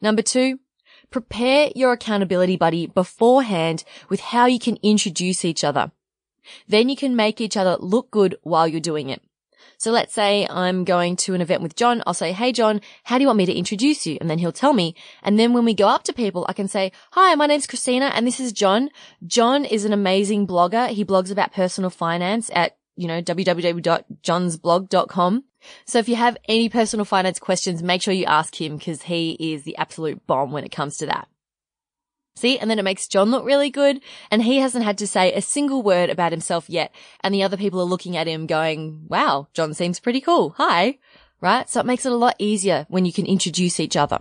Number 0.00 0.22
two, 0.22 0.60
prepare 1.10 1.70
your 1.74 1.92
accountability 1.92 2.56
buddy 2.56 2.86
beforehand 2.86 3.84
with 4.08 4.20
how 4.20 4.46
you 4.46 4.58
can 4.58 4.78
introduce 4.82 5.44
each 5.44 5.64
other. 5.64 5.92
Then 6.68 6.88
you 6.88 6.96
can 6.96 7.16
make 7.16 7.40
each 7.40 7.56
other 7.56 7.76
look 7.78 8.10
good 8.10 8.36
while 8.42 8.68
you're 8.68 8.80
doing 8.80 9.08
it. 9.08 9.22
So 9.78 9.90
let's 9.90 10.12
say 10.14 10.46
I'm 10.48 10.84
going 10.84 11.16
to 11.16 11.34
an 11.34 11.40
event 11.40 11.60
with 11.62 11.74
John. 11.76 12.02
I'll 12.06 12.14
say, 12.14 12.30
Hey, 12.32 12.52
John, 12.52 12.80
how 13.04 13.18
do 13.18 13.22
you 13.22 13.28
want 13.28 13.38
me 13.38 13.46
to 13.46 13.54
introduce 13.54 14.06
you? 14.06 14.18
And 14.20 14.30
then 14.30 14.38
he'll 14.38 14.52
tell 14.52 14.72
me. 14.72 14.94
And 15.22 15.38
then 15.38 15.52
when 15.52 15.64
we 15.64 15.74
go 15.74 15.88
up 15.88 16.04
to 16.04 16.12
people, 16.12 16.46
I 16.48 16.52
can 16.52 16.68
say, 16.68 16.92
Hi, 17.12 17.34
my 17.34 17.46
name's 17.46 17.66
Christina 17.66 18.06
and 18.06 18.24
this 18.26 18.40
is 18.40 18.52
John. 18.52 18.90
John 19.26 19.64
is 19.64 19.84
an 19.84 19.92
amazing 19.92 20.46
blogger. 20.46 20.88
He 20.88 21.04
blogs 21.04 21.30
about 21.30 21.52
personal 21.52 21.90
finance 21.90 22.50
at, 22.54 22.76
you 22.96 23.08
know, 23.08 23.20
www.johnsblog.com. 23.20 25.44
So 25.84 25.98
if 25.98 26.08
you 26.08 26.16
have 26.16 26.36
any 26.48 26.68
personal 26.68 27.04
finance 27.04 27.38
questions, 27.38 27.82
make 27.82 28.02
sure 28.02 28.14
you 28.14 28.24
ask 28.26 28.60
him 28.60 28.76
because 28.76 29.02
he 29.02 29.36
is 29.38 29.62
the 29.64 29.76
absolute 29.76 30.26
bomb 30.26 30.52
when 30.52 30.64
it 30.64 30.72
comes 30.72 30.96
to 30.98 31.06
that. 31.06 31.28
See, 32.36 32.58
and 32.58 32.68
then 32.68 32.80
it 32.80 32.84
makes 32.84 33.06
John 33.06 33.30
look 33.30 33.44
really 33.44 33.70
good, 33.70 34.00
and 34.30 34.42
he 34.42 34.58
hasn't 34.58 34.84
had 34.84 34.98
to 34.98 35.06
say 35.06 35.32
a 35.32 35.40
single 35.40 35.82
word 35.82 36.10
about 36.10 36.32
himself 36.32 36.68
yet, 36.68 36.92
and 37.20 37.32
the 37.32 37.44
other 37.44 37.56
people 37.56 37.80
are 37.80 37.84
looking 37.84 38.16
at 38.16 38.26
him 38.26 38.46
going, 38.46 39.06
wow, 39.08 39.46
John 39.54 39.72
seems 39.72 40.00
pretty 40.00 40.20
cool. 40.20 40.54
Hi. 40.56 40.98
Right? 41.40 41.68
So 41.70 41.80
it 41.80 41.86
makes 41.86 42.06
it 42.06 42.12
a 42.12 42.16
lot 42.16 42.34
easier 42.38 42.86
when 42.88 43.04
you 43.04 43.12
can 43.12 43.26
introduce 43.26 43.78
each 43.78 43.96
other. 43.96 44.18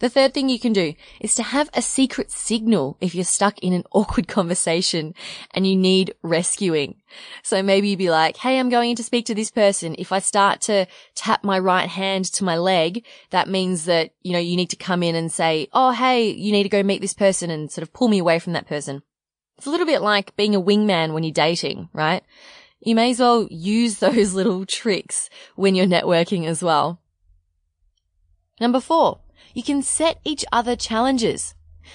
The 0.00 0.08
third 0.08 0.32
thing 0.32 0.48
you 0.48 0.60
can 0.60 0.72
do 0.72 0.94
is 1.20 1.34
to 1.34 1.42
have 1.42 1.70
a 1.74 1.82
secret 1.82 2.30
signal 2.30 2.96
if 3.00 3.14
you're 3.14 3.24
stuck 3.24 3.58
in 3.58 3.72
an 3.72 3.84
awkward 3.92 4.28
conversation 4.28 5.14
and 5.52 5.66
you 5.66 5.76
need 5.76 6.14
rescuing. 6.22 6.96
So 7.42 7.62
maybe 7.62 7.88
you'd 7.88 7.98
be 7.98 8.10
like, 8.10 8.36
Hey, 8.36 8.58
I'm 8.58 8.68
going 8.68 8.90
in 8.90 8.96
to 8.96 9.02
speak 9.02 9.26
to 9.26 9.34
this 9.34 9.50
person. 9.50 9.96
If 9.98 10.12
I 10.12 10.18
start 10.18 10.60
to 10.62 10.86
tap 11.14 11.42
my 11.42 11.58
right 11.58 11.88
hand 11.88 12.26
to 12.34 12.44
my 12.44 12.56
leg, 12.56 13.04
that 13.30 13.48
means 13.48 13.86
that, 13.86 14.12
you 14.22 14.32
know, 14.32 14.38
you 14.38 14.56
need 14.56 14.70
to 14.70 14.76
come 14.76 15.02
in 15.02 15.14
and 15.14 15.32
say, 15.32 15.68
Oh, 15.72 15.90
hey, 15.92 16.30
you 16.30 16.52
need 16.52 16.64
to 16.64 16.68
go 16.68 16.82
meet 16.82 17.00
this 17.00 17.14
person 17.14 17.50
and 17.50 17.70
sort 17.70 17.82
of 17.82 17.92
pull 17.92 18.08
me 18.08 18.18
away 18.18 18.38
from 18.38 18.52
that 18.52 18.68
person. 18.68 19.02
It's 19.56 19.66
a 19.66 19.70
little 19.70 19.86
bit 19.86 20.02
like 20.02 20.36
being 20.36 20.54
a 20.54 20.62
wingman 20.62 21.12
when 21.12 21.24
you're 21.24 21.32
dating, 21.32 21.88
right? 21.92 22.22
you 22.80 22.94
may 22.94 23.10
as 23.10 23.20
well 23.20 23.46
use 23.50 23.98
those 23.98 24.34
little 24.34 24.66
tricks 24.66 25.28
when 25.56 25.74
you're 25.74 25.86
networking 25.86 26.46
as 26.46 26.62
well. 26.62 27.00
Number 28.60 28.80
four, 28.80 29.20
you 29.54 29.62
can 29.62 29.82
set 29.82 30.18
each 30.24 30.44
other 30.52 30.76
challenges. 30.76 31.54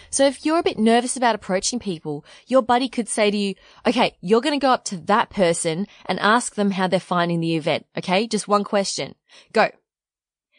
So 0.09 0.25
if 0.25 0.45
you're 0.45 0.59
a 0.59 0.63
bit 0.63 0.79
nervous 0.79 1.15
about 1.17 1.35
approaching 1.35 1.79
people, 1.79 2.25
your 2.47 2.61
buddy 2.61 2.89
could 2.89 3.07
say 3.07 3.31
to 3.31 3.37
you, 3.37 3.55
okay, 3.85 4.15
you're 4.21 4.41
going 4.41 4.59
to 4.59 4.63
go 4.63 4.71
up 4.71 4.85
to 4.85 4.97
that 4.97 5.29
person 5.29 5.87
and 6.05 6.19
ask 6.19 6.55
them 6.55 6.71
how 6.71 6.87
they're 6.87 6.99
finding 6.99 7.39
the 7.39 7.55
event. 7.55 7.85
Okay. 7.97 8.27
Just 8.27 8.47
one 8.47 8.63
question. 8.63 9.15
Go. 9.51 9.69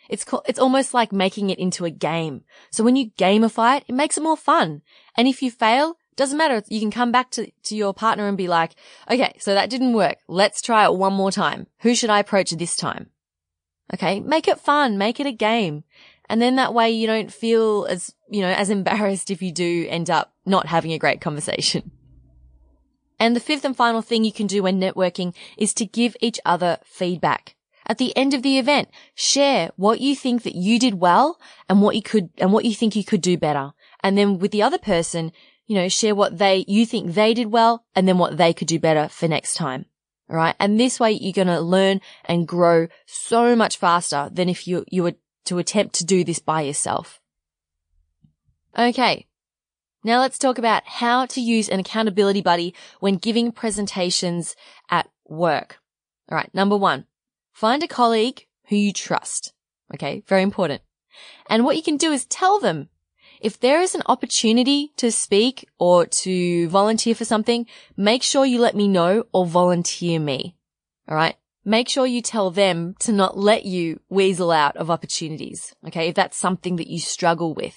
It's 0.08 0.24
co- 0.24 0.42
it's 0.46 0.58
almost 0.58 0.92
like 0.92 1.12
making 1.12 1.50
it 1.50 1.58
into 1.58 1.84
a 1.84 1.90
game. 1.90 2.44
So 2.70 2.84
when 2.84 2.96
you 2.96 3.10
gamify 3.12 3.78
it, 3.78 3.84
it 3.88 3.94
makes 3.94 4.18
it 4.18 4.22
more 4.22 4.36
fun. 4.36 4.82
And 5.16 5.26
if 5.26 5.42
you 5.42 5.50
fail, 5.50 5.96
doesn't 6.16 6.38
matter. 6.38 6.62
You 6.68 6.78
can 6.78 6.90
come 6.90 7.10
back 7.10 7.30
to, 7.32 7.50
to 7.64 7.74
your 7.74 7.94
partner 7.94 8.28
and 8.28 8.36
be 8.36 8.46
like, 8.46 8.74
okay, 9.10 9.34
so 9.38 9.54
that 9.54 9.70
didn't 9.70 9.94
work. 9.94 10.18
Let's 10.28 10.62
try 10.62 10.84
it 10.84 10.94
one 10.94 11.14
more 11.14 11.32
time. 11.32 11.66
Who 11.80 11.94
should 11.94 12.10
I 12.10 12.20
approach 12.20 12.50
this 12.50 12.76
time? 12.76 13.10
Okay. 13.92 14.20
Make 14.20 14.46
it 14.46 14.60
fun. 14.60 14.98
Make 14.98 15.20
it 15.20 15.26
a 15.26 15.32
game. 15.32 15.84
And 16.28 16.40
then 16.40 16.56
that 16.56 16.74
way 16.74 16.90
you 16.90 17.06
don't 17.06 17.32
feel 17.32 17.86
as, 17.88 18.14
you 18.30 18.40
know, 18.40 18.50
as 18.50 18.70
embarrassed 18.70 19.30
if 19.30 19.42
you 19.42 19.52
do 19.52 19.86
end 19.88 20.08
up 20.10 20.32
not 20.46 20.66
having 20.66 20.92
a 20.92 20.98
great 20.98 21.20
conversation. 21.20 21.90
And 23.20 23.36
the 23.36 23.40
fifth 23.40 23.64
and 23.64 23.76
final 23.76 24.02
thing 24.02 24.24
you 24.24 24.32
can 24.32 24.46
do 24.46 24.62
when 24.62 24.80
networking 24.80 25.34
is 25.56 25.72
to 25.74 25.86
give 25.86 26.16
each 26.20 26.40
other 26.44 26.78
feedback. 26.84 27.54
At 27.86 27.98
the 27.98 28.16
end 28.16 28.32
of 28.32 28.42
the 28.42 28.58
event, 28.58 28.88
share 29.14 29.70
what 29.76 30.00
you 30.00 30.16
think 30.16 30.42
that 30.42 30.54
you 30.54 30.78
did 30.78 30.94
well 30.94 31.38
and 31.68 31.82
what 31.82 31.94
you 31.94 32.02
could, 32.02 32.30
and 32.38 32.52
what 32.52 32.64
you 32.64 32.74
think 32.74 32.96
you 32.96 33.04
could 33.04 33.20
do 33.20 33.36
better. 33.36 33.72
And 34.00 34.16
then 34.16 34.38
with 34.38 34.52
the 34.52 34.62
other 34.62 34.78
person, 34.78 35.32
you 35.66 35.74
know, 35.74 35.88
share 35.88 36.14
what 36.14 36.38
they, 36.38 36.64
you 36.66 36.86
think 36.86 37.12
they 37.12 37.34
did 37.34 37.52
well 37.52 37.84
and 37.94 38.08
then 38.08 38.18
what 38.18 38.36
they 38.38 38.52
could 38.52 38.68
do 38.68 38.78
better 38.78 39.08
for 39.08 39.28
next 39.28 39.54
time. 39.54 39.84
All 40.30 40.36
right. 40.36 40.54
And 40.58 40.80
this 40.80 40.98
way 40.98 41.12
you're 41.12 41.32
going 41.34 41.48
to 41.48 41.60
learn 41.60 42.00
and 42.24 42.48
grow 42.48 42.88
so 43.06 43.54
much 43.54 43.76
faster 43.76 44.30
than 44.32 44.48
if 44.48 44.66
you, 44.66 44.84
you 44.88 45.02
were 45.02 45.14
to 45.44 45.58
attempt 45.58 45.94
to 45.96 46.04
do 46.04 46.24
this 46.24 46.38
by 46.38 46.62
yourself. 46.62 47.20
Okay. 48.78 49.26
Now 50.02 50.20
let's 50.20 50.38
talk 50.38 50.58
about 50.58 50.82
how 50.84 51.26
to 51.26 51.40
use 51.40 51.68
an 51.68 51.80
accountability 51.80 52.42
buddy 52.42 52.74
when 53.00 53.16
giving 53.16 53.52
presentations 53.52 54.54
at 54.90 55.08
work. 55.26 55.78
All 56.30 56.36
right. 56.36 56.50
Number 56.52 56.76
one, 56.76 57.06
find 57.52 57.82
a 57.82 57.88
colleague 57.88 58.46
who 58.68 58.76
you 58.76 58.92
trust. 58.92 59.52
Okay. 59.94 60.22
Very 60.26 60.42
important. 60.42 60.82
And 61.48 61.64
what 61.64 61.76
you 61.76 61.82
can 61.82 61.96
do 61.96 62.12
is 62.12 62.24
tell 62.24 62.58
them 62.58 62.88
if 63.40 63.60
there 63.60 63.80
is 63.80 63.94
an 63.94 64.02
opportunity 64.06 64.92
to 64.96 65.12
speak 65.12 65.68
or 65.78 66.06
to 66.06 66.68
volunteer 66.68 67.14
for 67.14 67.24
something, 67.24 67.66
make 67.96 68.22
sure 68.22 68.44
you 68.44 68.58
let 68.58 68.74
me 68.74 68.88
know 68.88 69.24
or 69.32 69.46
volunteer 69.46 70.18
me. 70.18 70.56
All 71.08 71.14
right 71.16 71.36
make 71.64 71.88
sure 71.88 72.06
you 72.06 72.22
tell 72.22 72.50
them 72.50 72.94
to 73.00 73.12
not 73.12 73.38
let 73.38 73.64
you 73.64 74.00
weasel 74.08 74.50
out 74.50 74.76
of 74.76 74.90
opportunities. 74.90 75.74
Okay. 75.86 76.08
If 76.08 76.14
that's 76.14 76.36
something 76.36 76.76
that 76.76 76.88
you 76.88 76.98
struggle 76.98 77.54
with. 77.54 77.76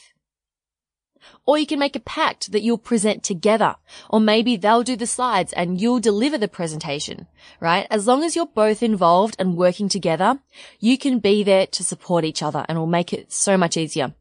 Or 1.46 1.58
you 1.58 1.66
can 1.66 1.80
make 1.80 1.96
a 1.96 2.02
pact 2.02 2.52
that 2.52 2.62
you'll 2.62 2.78
present 2.78 3.24
together. 3.24 3.76
Or 4.10 4.20
maybe 4.20 4.56
they'll 4.56 4.84
do 4.84 4.96
the 4.96 5.08
slides 5.08 5.54
and 5.54 5.80
you'll 5.80 6.00
deliver 6.00 6.38
the 6.38 6.48
presentation, 6.48 7.28
right? 7.60 7.88
As 7.90 8.08
long 8.08 8.24
as 8.24 8.36
you're 8.36 8.46
both 8.48 8.84
involved 8.84 9.36
and 9.40 9.58
working 9.58 9.90
together, 9.90 10.40
you 10.80 10.98
can 10.98 11.20
be 11.20 11.44
there 11.44 11.68
to 11.68 11.84
support 11.84 12.26
each 12.26 12.44
other 12.44 12.66
and 12.68 12.78
will 12.78 12.88
make 12.88 13.14
it 13.14 13.32
so 13.32 13.58
much 13.58 13.78
easier. 13.78 14.14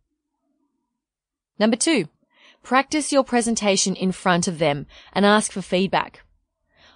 Number 1.58 1.76
two, 1.76 2.08
practice 2.62 3.12
your 3.12 3.25
presentation 3.25 3.94
in 3.96 4.12
front 4.12 4.46
of 4.49 4.58
them 4.58 4.87
and 5.12 5.25
ask 5.25 5.52
for 5.52 5.62
feedback. 5.62 6.23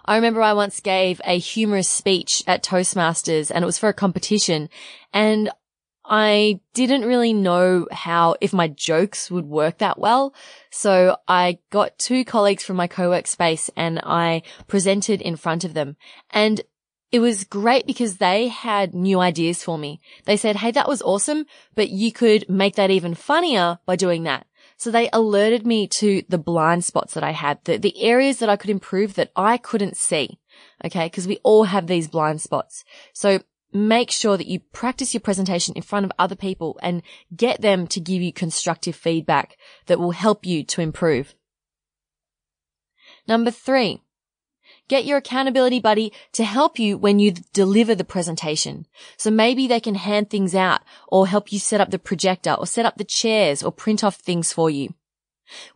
I 0.04 0.16
remember 0.16 0.42
I 0.42 0.52
once 0.52 0.80
gave 0.80 1.20
a 1.24 1.38
humorous 1.38 1.88
speech 1.88 2.42
at 2.46 2.62
Toastmasters 2.62 3.50
and 3.54 3.62
it 3.62 3.66
was 3.66 3.78
for 3.78 3.88
a 3.88 3.94
competition 3.94 4.68
and 5.12 5.50
I 6.04 6.60
didn't 6.74 7.04
really 7.04 7.32
know 7.32 7.86
how, 7.92 8.34
if 8.40 8.52
my 8.52 8.66
jokes 8.66 9.30
would 9.30 9.44
work 9.44 9.78
that 9.78 9.98
well. 9.98 10.34
So 10.70 11.16
I 11.28 11.58
got 11.70 11.98
two 11.98 12.24
colleagues 12.24 12.64
from 12.64 12.76
my 12.76 12.88
co-work 12.88 13.28
space 13.28 13.70
and 13.76 14.00
I 14.02 14.42
presented 14.66 15.20
in 15.20 15.36
front 15.36 15.64
of 15.64 15.74
them 15.74 15.96
and 16.30 16.60
it 17.12 17.20
was 17.20 17.44
great 17.44 17.86
because 17.86 18.16
they 18.16 18.48
had 18.48 18.94
new 18.94 19.20
ideas 19.20 19.64
for 19.64 19.76
me. 19.76 20.00
They 20.26 20.36
said, 20.36 20.56
Hey, 20.56 20.70
that 20.72 20.88
was 20.88 21.02
awesome, 21.02 21.44
but 21.74 21.90
you 21.90 22.12
could 22.12 22.48
make 22.48 22.76
that 22.76 22.90
even 22.90 23.14
funnier 23.14 23.78
by 23.84 23.96
doing 23.96 24.24
that. 24.24 24.46
So 24.80 24.90
they 24.90 25.10
alerted 25.12 25.66
me 25.66 25.86
to 25.88 26.22
the 26.30 26.38
blind 26.38 26.86
spots 26.86 27.12
that 27.12 27.22
I 27.22 27.32
had, 27.32 27.62
the, 27.64 27.76
the 27.76 28.00
areas 28.00 28.38
that 28.38 28.48
I 28.48 28.56
could 28.56 28.70
improve 28.70 29.12
that 29.16 29.30
I 29.36 29.58
couldn't 29.58 29.98
see. 29.98 30.40
Okay. 30.82 31.06
Cause 31.10 31.28
we 31.28 31.36
all 31.42 31.64
have 31.64 31.86
these 31.86 32.08
blind 32.08 32.40
spots. 32.40 32.82
So 33.12 33.40
make 33.74 34.10
sure 34.10 34.38
that 34.38 34.46
you 34.46 34.60
practice 34.72 35.12
your 35.12 35.20
presentation 35.20 35.74
in 35.76 35.82
front 35.82 36.06
of 36.06 36.12
other 36.18 36.34
people 36.34 36.78
and 36.82 37.02
get 37.36 37.60
them 37.60 37.88
to 37.88 38.00
give 38.00 38.22
you 38.22 38.32
constructive 38.32 38.96
feedback 38.96 39.58
that 39.84 39.98
will 40.00 40.12
help 40.12 40.46
you 40.46 40.64
to 40.64 40.80
improve. 40.80 41.34
Number 43.28 43.50
three, 43.50 44.00
Get 44.90 45.04
your 45.04 45.18
accountability 45.18 45.78
buddy 45.78 46.12
to 46.32 46.42
help 46.42 46.76
you 46.76 46.98
when 46.98 47.20
you 47.20 47.30
deliver 47.52 47.94
the 47.94 48.02
presentation. 48.02 48.88
So 49.16 49.30
maybe 49.30 49.68
they 49.68 49.78
can 49.78 49.94
hand 49.94 50.30
things 50.30 50.52
out 50.52 50.80
or 51.06 51.28
help 51.28 51.52
you 51.52 51.60
set 51.60 51.80
up 51.80 51.92
the 51.92 51.98
projector 52.00 52.54
or 52.54 52.66
set 52.66 52.84
up 52.84 52.96
the 52.96 53.04
chairs 53.04 53.62
or 53.62 53.70
print 53.70 54.02
off 54.02 54.16
things 54.16 54.52
for 54.52 54.68
you. 54.68 54.92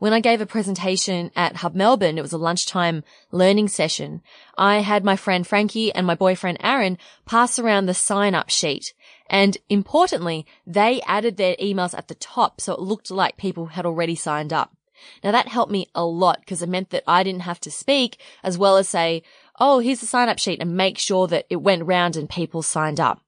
When 0.01 0.13
I 0.13 0.19
gave 0.19 0.41
a 0.41 0.47
presentation 0.47 1.31
at 1.37 1.59
Hub 1.59 1.77
Melbourne, 1.77 2.19
it 2.19 2.23
was 2.23 2.33
a 2.33 2.39
lunchtime 2.39 3.05
learning 3.31 3.69
session. 3.69 4.21
I 4.59 4.79
had 4.79 5.05
my 5.05 5.15
friend 5.15 5.47
Frankie 5.47 5.95
and 5.95 6.05
my 6.05 6.17
boyfriend 6.17 6.59
Aaron 6.61 6.99
pass 7.25 7.57
around 7.57 7.87
the 7.87 7.95
sign 7.95 8.35
up 8.35 8.51
sheet. 8.51 8.95
And 9.31 9.57
importantly, 9.69 10.45
they 10.67 11.01
added 11.03 11.37
their 11.37 11.55
emails 11.63 11.97
at 11.97 12.09
the 12.09 12.17
top 12.17 12.61
so 12.61 12.73
it 12.73 12.81
looked 12.81 13.13
like 13.13 13.37
people 13.37 13.67
had 13.67 13.87
already 13.87 14.17
signed 14.17 14.53
up. 14.53 14.75
Now 15.23 15.33
that 15.33 15.49
helped 15.49 15.73
me 15.73 15.87
a 15.95 16.05
lot 16.05 16.41
because 16.41 16.63
it 16.63 16.69
meant 16.69 16.91
that 16.91 17.05
I 17.07 17.23
didn't 17.23 17.43
have 17.43 17.61
to 17.61 17.71
speak 17.71 18.19
as 18.43 18.59
well 18.59 18.77
as 18.77 18.89
say, 18.89 19.23
Oh, 19.59 19.79
here's 19.79 20.01
the 20.01 20.07
sign 20.07 20.29
up 20.29 20.39
sheet 20.39 20.61
and 20.61 20.77
make 20.77 20.99
sure 20.99 21.27
that 21.29 21.47
it 21.49 21.57
went 21.57 21.85
round 21.85 22.17
and 22.17 22.29
people 22.29 22.63
signed 22.63 23.01
up. 23.01 23.21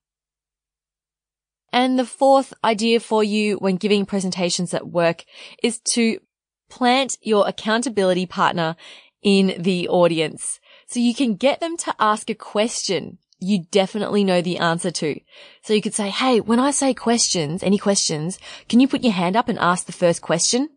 And 1.72 1.98
the 1.98 2.06
fourth 2.06 2.54
idea 2.64 3.00
for 3.00 3.22
you 3.22 3.56
when 3.56 3.76
giving 3.76 4.06
presentations 4.06 4.72
at 4.72 4.88
work 4.88 5.24
is 5.62 5.78
to 5.92 6.20
plant 6.68 7.18
your 7.20 7.46
accountability 7.46 8.26
partner 8.26 8.76
in 9.22 9.54
the 9.58 9.88
audience. 9.88 10.58
So 10.86 11.00
you 11.00 11.14
can 11.14 11.34
get 11.34 11.60
them 11.60 11.76
to 11.78 11.94
ask 11.98 12.30
a 12.30 12.34
question 12.34 13.18
you 13.38 13.64
definitely 13.70 14.24
know 14.24 14.40
the 14.40 14.58
answer 14.58 14.90
to. 14.90 15.20
So 15.62 15.74
you 15.74 15.82
could 15.82 15.94
say, 15.94 16.08
Hey, 16.08 16.40
when 16.40 16.58
I 16.58 16.70
say 16.70 16.94
questions, 16.94 17.62
any 17.62 17.78
questions, 17.78 18.38
can 18.68 18.80
you 18.80 18.88
put 18.88 19.02
your 19.04 19.12
hand 19.12 19.36
up 19.36 19.48
and 19.48 19.58
ask 19.58 19.86
the 19.86 19.92
first 19.92 20.22
question? 20.22 20.70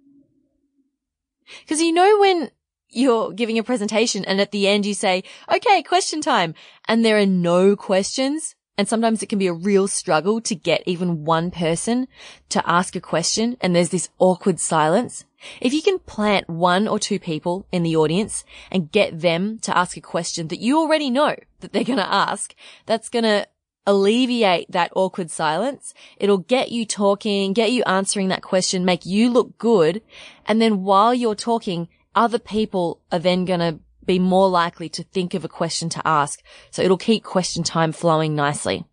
Cause 1.68 1.82
you 1.82 1.92
know 1.92 2.20
when 2.20 2.52
you're 2.90 3.32
giving 3.34 3.58
a 3.58 3.64
presentation 3.64 4.26
and 4.26 4.42
at 4.42 4.52
the 4.52 4.68
end 4.68 4.86
you 4.86 4.94
say, 4.94 5.24
okay, 5.54 5.84
question 5.84 6.22
time. 6.22 6.54
And 6.88 7.06
there 7.06 7.18
are 7.18 7.26
no 7.26 7.76
questions. 7.76 8.56
And 8.78 8.88
sometimes 8.88 9.22
it 9.22 9.28
can 9.28 9.40
be 9.40 9.48
a 9.48 9.54
real 9.54 9.90
struggle 9.90 10.40
to 10.40 10.56
get 10.56 10.84
even 10.86 11.26
one 11.26 11.52
person 11.52 12.08
to 12.48 12.68
ask 12.68 12.96
a 12.96 13.02
question. 13.02 13.58
And 13.60 13.76
there's 13.76 13.90
this 13.90 14.08
awkward 14.20 14.58
silence. 14.58 15.26
If 15.60 15.74
you 15.74 15.82
can 15.82 16.00
plant 16.00 16.50
one 16.50 16.88
or 16.88 16.98
two 16.98 17.20
people 17.20 17.68
in 17.74 17.84
the 17.84 17.98
audience 17.98 18.46
and 18.72 18.92
get 18.92 19.20
them 19.20 19.60
to 19.64 19.78
ask 19.78 19.98
a 19.98 20.02
question 20.02 20.48
that 20.48 20.62
you 20.62 20.80
already 20.80 21.10
know 21.10 21.36
that 21.60 21.74
they're 21.74 21.84
going 21.84 22.00
to 22.00 22.14
ask, 22.14 22.56
that's 22.86 23.10
going 23.10 23.24
to 23.24 23.48
alleviate 23.90 24.72
that 24.72 24.92
awkward 24.96 25.32
silence. 25.32 25.94
It'll 26.18 26.38
get 26.38 26.72
you 26.72 26.86
talking, 26.86 27.54
get 27.54 27.72
you 27.72 27.84
answering 27.86 28.28
that 28.28 28.44
question, 28.44 28.86
make 28.86 29.06
you 29.06 29.32
look 29.32 29.58
good. 29.58 30.04
And 30.46 30.62
then 30.62 30.84
while 30.84 31.14
you're 31.14 31.34
talking, 31.34 31.90
other 32.14 32.40
people 32.40 33.02
are 33.12 33.20
then 33.20 33.46
going 33.46 33.60
to 33.60 33.80
be 34.06 34.20
more 34.20 34.48
likely 34.48 34.90
to 34.90 35.04
think 35.04 35.34
of 35.34 35.44
a 35.44 35.50
question 35.50 35.90
to 35.90 36.08
ask. 36.08 36.42
So 36.70 36.84
it'll 36.84 36.98
keep 36.98 37.24
question 37.24 37.64
time 37.64 37.92
flowing 37.92 38.36
nicely. 38.36 38.86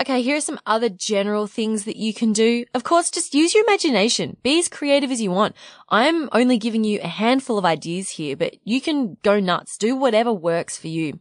Okay, 0.00 0.22
here 0.22 0.36
are 0.36 0.40
some 0.40 0.60
other 0.64 0.88
general 0.88 1.48
things 1.48 1.84
that 1.84 1.96
you 1.96 2.14
can 2.14 2.32
do. 2.32 2.64
Of 2.74 2.84
course, 2.84 3.10
just 3.10 3.34
use 3.34 3.54
your 3.54 3.64
imagination. 3.64 4.36
Be 4.44 4.58
as 4.58 4.68
creative 4.68 5.10
as 5.10 5.20
you 5.20 5.32
want. 5.32 5.56
I'm 5.88 6.28
only 6.32 6.56
giving 6.56 6.84
you 6.84 7.00
a 7.02 7.08
handful 7.08 7.58
of 7.58 7.64
ideas 7.64 8.10
here, 8.10 8.36
but 8.36 8.54
you 8.64 8.80
can 8.80 9.16
go 9.22 9.40
nuts. 9.40 9.76
Do 9.76 9.96
whatever 9.96 10.32
works 10.32 10.78
for 10.78 10.86
you. 10.86 11.18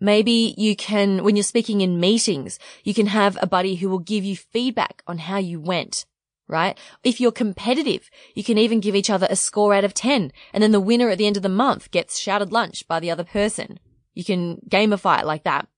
Maybe 0.00 0.54
you 0.56 0.74
can, 0.74 1.22
when 1.22 1.36
you're 1.36 1.42
speaking 1.42 1.82
in 1.82 2.00
meetings, 2.00 2.58
you 2.82 2.94
can 2.94 3.06
have 3.06 3.38
a 3.40 3.46
buddy 3.46 3.76
who 3.76 3.88
will 3.88 3.98
give 3.98 4.24
you 4.24 4.34
feedback 4.34 5.02
on 5.06 5.18
how 5.18 5.36
you 5.36 5.60
went, 5.60 6.06
right? 6.48 6.78
If 7.04 7.20
you're 7.20 7.32
competitive, 7.32 8.10
you 8.34 8.42
can 8.42 8.56
even 8.56 8.80
give 8.80 8.96
each 8.96 9.10
other 9.10 9.26
a 9.28 9.36
score 9.36 9.74
out 9.74 9.84
of 9.84 9.94
10 9.94 10.32
and 10.52 10.62
then 10.62 10.72
the 10.72 10.80
winner 10.80 11.10
at 11.10 11.18
the 11.18 11.26
end 11.26 11.36
of 11.36 11.42
the 11.42 11.48
month 11.48 11.90
gets 11.90 12.18
shouted 12.18 12.50
lunch 12.50 12.88
by 12.88 12.98
the 12.98 13.10
other 13.10 13.24
person. 13.24 13.78
You 14.14 14.24
can 14.24 14.56
gamify 14.68 15.20
it 15.20 15.26
like 15.26 15.44
that. 15.44 15.68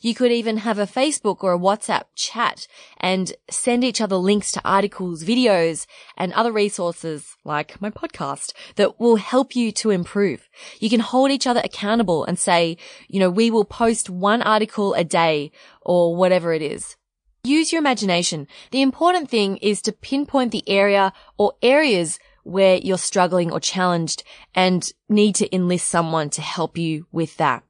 You 0.00 0.14
could 0.14 0.32
even 0.32 0.58
have 0.58 0.78
a 0.78 0.86
Facebook 0.86 1.42
or 1.42 1.52
a 1.52 1.58
WhatsApp 1.58 2.04
chat 2.14 2.66
and 2.98 3.32
send 3.50 3.84
each 3.84 4.00
other 4.00 4.16
links 4.16 4.52
to 4.52 4.60
articles, 4.64 5.24
videos, 5.24 5.86
and 6.16 6.32
other 6.32 6.52
resources 6.52 7.36
like 7.44 7.80
my 7.80 7.90
podcast 7.90 8.52
that 8.76 9.00
will 9.00 9.16
help 9.16 9.56
you 9.56 9.72
to 9.72 9.90
improve. 9.90 10.48
You 10.78 10.90
can 10.90 11.00
hold 11.00 11.30
each 11.30 11.46
other 11.46 11.60
accountable 11.62 12.24
and 12.24 12.38
say, 12.38 12.76
you 13.08 13.20
know, 13.20 13.30
we 13.30 13.50
will 13.50 13.64
post 13.64 14.10
one 14.10 14.42
article 14.42 14.94
a 14.94 15.04
day 15.04 15.50
or 15.82 16.16
whatever 16.16 16.52
it 16.52 16.62
is. 16.62 16.96
Use 17.42 17.72
your 17.72 17.78
imagination. 17.78 18.46
The 18.70 18.82
important 18.82 19.30
thing 19.30 19.56
is 19.58 19.80
to 19.82 19.92
pinpoint 19.92 20.52
the 20.52 20.68
area 20.68 21.12
or 21.38 21.54
areas 21.62 22.18
where 22.42 22.76
you're 22.76 22.98
struggling 22.98 23.50
or 23.50 23.60
challenged 23.60 24.22
and 24.54 24.92
need 25.08 25.34
to 25.36 25.54
enlist 25.54 25.88
someone 25.88 26.30
to 26.30 26.42
help 26.42 26.76
you 26.76 27.06
with 27.12 27.36
that. 27.38 27.62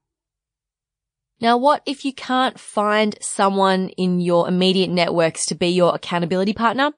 Now, 1.41 1.57
what 1.57 1.83
if 1.87 2.05
you 2.05 2.13
can't 2.13 2.61
find 2.61 3.17
someone 3.21 3.89
in 3.91 4.21
your 4.21 4.47
immediate 4.47 4.91
networks 4.91 5.47
to 5.47 5.55
be 5.55 5.69
your 5.69 5.95
accountability 5.95 6.53
partner? 6.53 6.93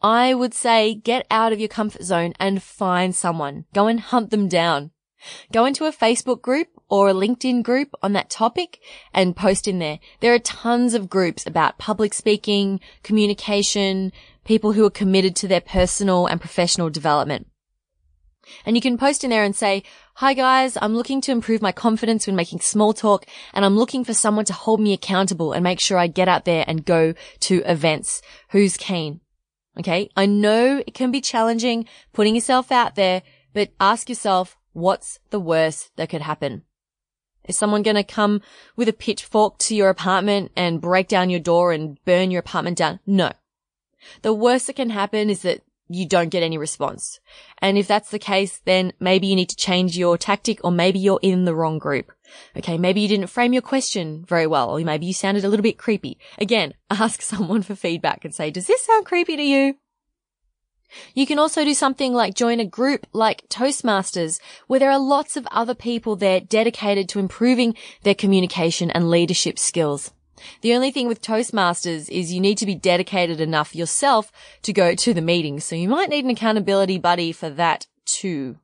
I 0.00 0.32
would 0.32 0.54
say 0.54 0.94
get 0.94 1.26
out 1.30 1.52
of 1.52 1.60
your 1.60 1.68
comfort 1.68 2.02
zone 2.02 2.32
and 2.40 2.62
find 2.62 3.14
someone. 3.14 3.66
Go 3.74 3.86
and 3.86 4.00
hunt 4.00 4.30
them 4.30 4.48
down. 4.48 4.92
Go 5.52 5.64
into 5.64 5.84
a 5.84 5.92
Facebook 5.92 6.40
group 6.40 6.68
or 6.88 7.08
a 7.08 7.14
LinkedIn 7.14 7.62
group 7.62 7.90
on 8.02 8.12
that 8.14 8.30
topic 8.30 8.78
and 9.12 9.36
post 9.36 9.68
in 9.68 9.80
there. 9.80 9.98
There 10.20 10.32
are 10.32 10.38
tons 10.38 10.94
of 10.94 11.10
groups 11.10 11.46
about 11.46 11.78
public 11.78 12.14
speaking, 12.14 12.80
communication, 13.02 14.12
people 14.44 14.72
who 14.72 14.86
are 14.86 14.90
committed 14.90 15.36
to 15.36 15.48
their 15.48 15.60
personal 15.60 16.26
and 16.26 16.40
professional 16.40 16.88
development. 16.88 17.48
And 18.64 18.76
you 18.76 18.82
can 18.82 18.98
post 18.98 19.24
in 19.24 19.30
there 19.30 19.44
and 19.44 19.54
say, 19.54 19.82
hi 20.14 20.34
guys, 20.34 20.76
I'm 20.80 20.94
looking 20.94 21.20
to 21.22 21.32
improve 21.32 21.62
my 21.62 21.72
confidence 21.72 22.26
when 22.26 22.36
making 22.36 22.60
small 22.60 22.92
talk 22.92 23.26
and 23.52 23.64
I'm 23.64 23.76
looking 23.76 24.04
for 24.04 24.14
someone 24.14 24.44
to 24.46 24.52
hold 24.52 24.80
me 24.80 24.92
accountable 24.92 25.52
and 25.52 25.62
make 25.62 25.80
sure 25.80 25.98
I 25.98 26.06
get 26.06 26.28
out 26.28 26.44
there 26.44 26.64
and 26.66 26.84
go 26.84 27.14
to 27.40 27.62
events. 27.70 28.22
Who's 28.50 28.76
keen? 28.76 29.20
Okay. 29.78 30.10
I 30.16 30.26
know 30.26 30.82
it 30.86 30.94
can 30.94 31.10
be 31.10 31.20
challenging 31.20 31.86
putting 32.12 32.34
yourself 32.34 32.72
out 32.72 32.94
there, 32.94 33.22
but 33.52 33.70
ask 33.80 34.08
yourself, 34.08 34.56
what's 34.72 35.18
the 35.30 35.40
worst 35.40 35.90
that 35.96 36.08
could 36.08 36.22
happen? 36.22 36.62
Is 37.48 37.56
someone 37.56 37.82
going 37.82 37.96
to 37.96 38.04
come 38.04 38.42
with 38.76 38.88
a 38.88 38.92
pitchfork 38.92 39.58
to 39.58 39.74
your 39.74 39.88
apartment 39.88 40.52
and 40.54 40.80
break 40.80 41.08
down 41.08 41.30
your 41.30 41.40
door 41.40 41.72
and 41.72 41.98
burn 42.04 42.30
your 42.30 42.40
apartment 42.40 42.76
down? 42.76 43.00
No. 43.06 43.32
The 44.22 44.34
worst 44.34 44.66
that 44.66 44.76
can 44.76 44.90
happen 44.90 45.30
is 45.30 45.42
that 45.42 45.62
you 45.88 46.06
don't 46.06 46.28
get 46.28 46.42
any 46.42 46.58
response. 46.58 47.20
And 47.58 47.78
if 47.78 47.86
that's 47.86 48.10
the 48.10 48.18
case, 48.18 48.60
then 48.64 48.92
maybe 49.00 49.26
you 49.26 49.36
need 49.36 49.48
to 49.50 49.56
change 49.56 49.96
your 49.96 50.18
tactic 50.18 50.60
or 50.62 50.70
maybe 50.70 50.98
you're 50.98 51.20
in 51.22 51.44
the 51.44 51.54
wrong 51.54 51.78
group. 51.78 52.12
Okay. 52.56 52.78
Maybe 52.78 53.00
you 53.00 53.08
didn't 53.08 53.28
frame 53.28 53.52
your 53.52 53.62
question 53.62 54.24
very 54.26 54.46
well 54.46 54.70
or 54.70 54.80
maybe 54.80 55.06
you 55.06 55.14
sounded 55.14 55.44
a 55.44 55.48
little 55.48 55.62
bit 55.62 55.78
creepy. 55.78 56.18
Again, 56.38 56.74
ask 56.90 57.22
someone 57.22 57.62
for 57.62 57.74
feedback 57.74 58.24
and 58.24 58.34
say, 58.34 58.50
does 58.50 58.66
this 58.66 58.84
sound 58.84 59.06
creepy 59.06 59.36
to 59.36 59.42
you? 59.42 59.74
You 61.14 61.26
can 61.26 61.38
also 61.38 61.64
do 61.64 61.74
something 61.74 62.14
like 62.14 62.34
join 62.34 62.60
a 62.60 62.64
group 62.64 63.06
like 63.12 63.46
Toastmasters, 63.48 64.40
where 64.68 64.80
there 64.80 64.90
are 64.90 64.98
lots 64.98 65.36
of 65.36 65.46
other 65.50 65.74
people 65.74 66.16
there 66.16 66.40
dedicated 66.40 67.10
to 67.10 67.18
improving 67.18 67.74
their 68.04 68.14
communication 68.14 68.90
and 68.90 69.10
leadership 69.10 69.58
skills. 69.58 70.12
The 70.60 70.74
only 70.74 70.90
thing 70.90 71.08
with 71.08 71.22
Toastmasters 71.22 72.08
is 72.08 72.32
you 72.32 72.40
need 72.40 72.58
to 72.58 72.66
be 72.66 72.74
dedicated 72.74 73.40
enough 73.40 73.74
yourself 73.74 74.32
to 74.62 74.72
go 74.72 74.94
to 74.94 75.14
the 75.14 75.22
meetings. 75.22 75.64
So 75.64 75.76
you 75.76 75.88
might 75.88 76.08
need 76.08 76.24
an 76.24 76.30
accountability 76.30 76.98
buddy 76.98 77.32
for 77.32 77.50
that 77.50 77.86
too. 78.04 78.58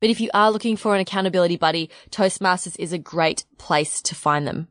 But 0.00 0.10
if 0.10 0.20
you 0.20 0.30
are 0.32 0.50
looking 0.50 0.76
for 0.76 0.94
an 0.94 1.00
accountability 1.00 1.56
buddy, 1.56 1.90
Toastmasters 2.10 2.76
is 2.78 2.92
a 2.92 2.98
great 2.98 3.44
place 3.58 4.00
to 4.02 4.14
find 4.14 4.46
them. 4.46 4.68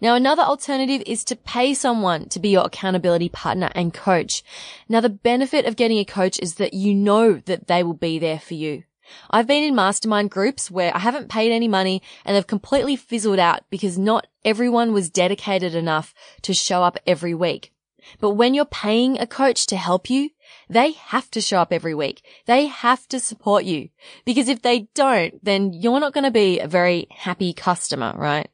Now 0.00 0.14
another 0.14 0.42
alternative 0.42 1.02
is 1.06 1.24
to 1.24 1.36
pay 1.36 1.72
someone 1.72 2.28
to 2.30 2.40
be 2.40 2.50
your 2.50 2.66
accountability 2.66 3.28
partner 3.28 3.70
and 3.74 3.94
coach. 3.94 4.42
Now 4.88 5.00
the 5.00 5.08
benefit 5.08 5.66
of 5.66 5.76
getting 5.76 5.98
a 5.98 6.04
coach 6.04 6.38
is 6.40 6.56
that 6.56 6.74
you 6.74 6.94
know 6.94 7.34
that 7.46 7.68
they 7.68 7.82
will 7.82 7.94
be 7.94 8.18
there 8.18 8.40
for 8.40 8.54
you. 8.54 8.84
I've 9.30 9.46
been 9.46 9.64
in 9.64 9.74
mastermind 9.74 10.30
groups 10.30 10.70
where 10.70 10.94
I 10.94 11.00
haven't 11.00 11.30
paid 11.30 11.52
any 11.52 11.68
money 11.68 12.02
and 12.24 12.36
they've 12.36 12.46
completely 12.46 12.96
fizzled 12.96 13.38
out 13.38 13.62
because 13.70 13.98
not 13.98 14.26
everyone 14.44 14.92
was 14.92 15.10
dedicated 15.10 15.74
enough 15.74 16.14
to 16.42 16.54
show 16.54 16.82
up 16.82 16.98
every 17.06 17.34
week. 17.34 17.72
But 18.20 18.30
when 18.30 18.54
you're 18.54 18.64
paying 18.64 19.18
a 19.18 19.26
coach 19.26 19.66
to 19.66 19.76
help 19.76 20.08
you, 20.08 20.30
they 20.68 20.92
have 20.92 21.30
to 21.32 21.40
show 21.40 21.58
up 21.58 21.72
every 21.72 21.94
week. 21.94 22.22
They 22.46 22.66
have 22.66 23.06
to 23.08 23.20
support 23.20 23.64
you 23.64 23.90
because 24.24 24.48
if 24.48 24.62
they 24.62 24.88
don't, 24.94 25.42
then 25.44 25.72
you're 25.72 26.00
not 26.00 26.14
going 26.14 26.24
to 26.24 26.30
be 26.30 26.60
a 26.60 26.68
very 26.68 27.06
happy 27.10 27.52
customer, 27.52 28.14
right? 28.16 28.48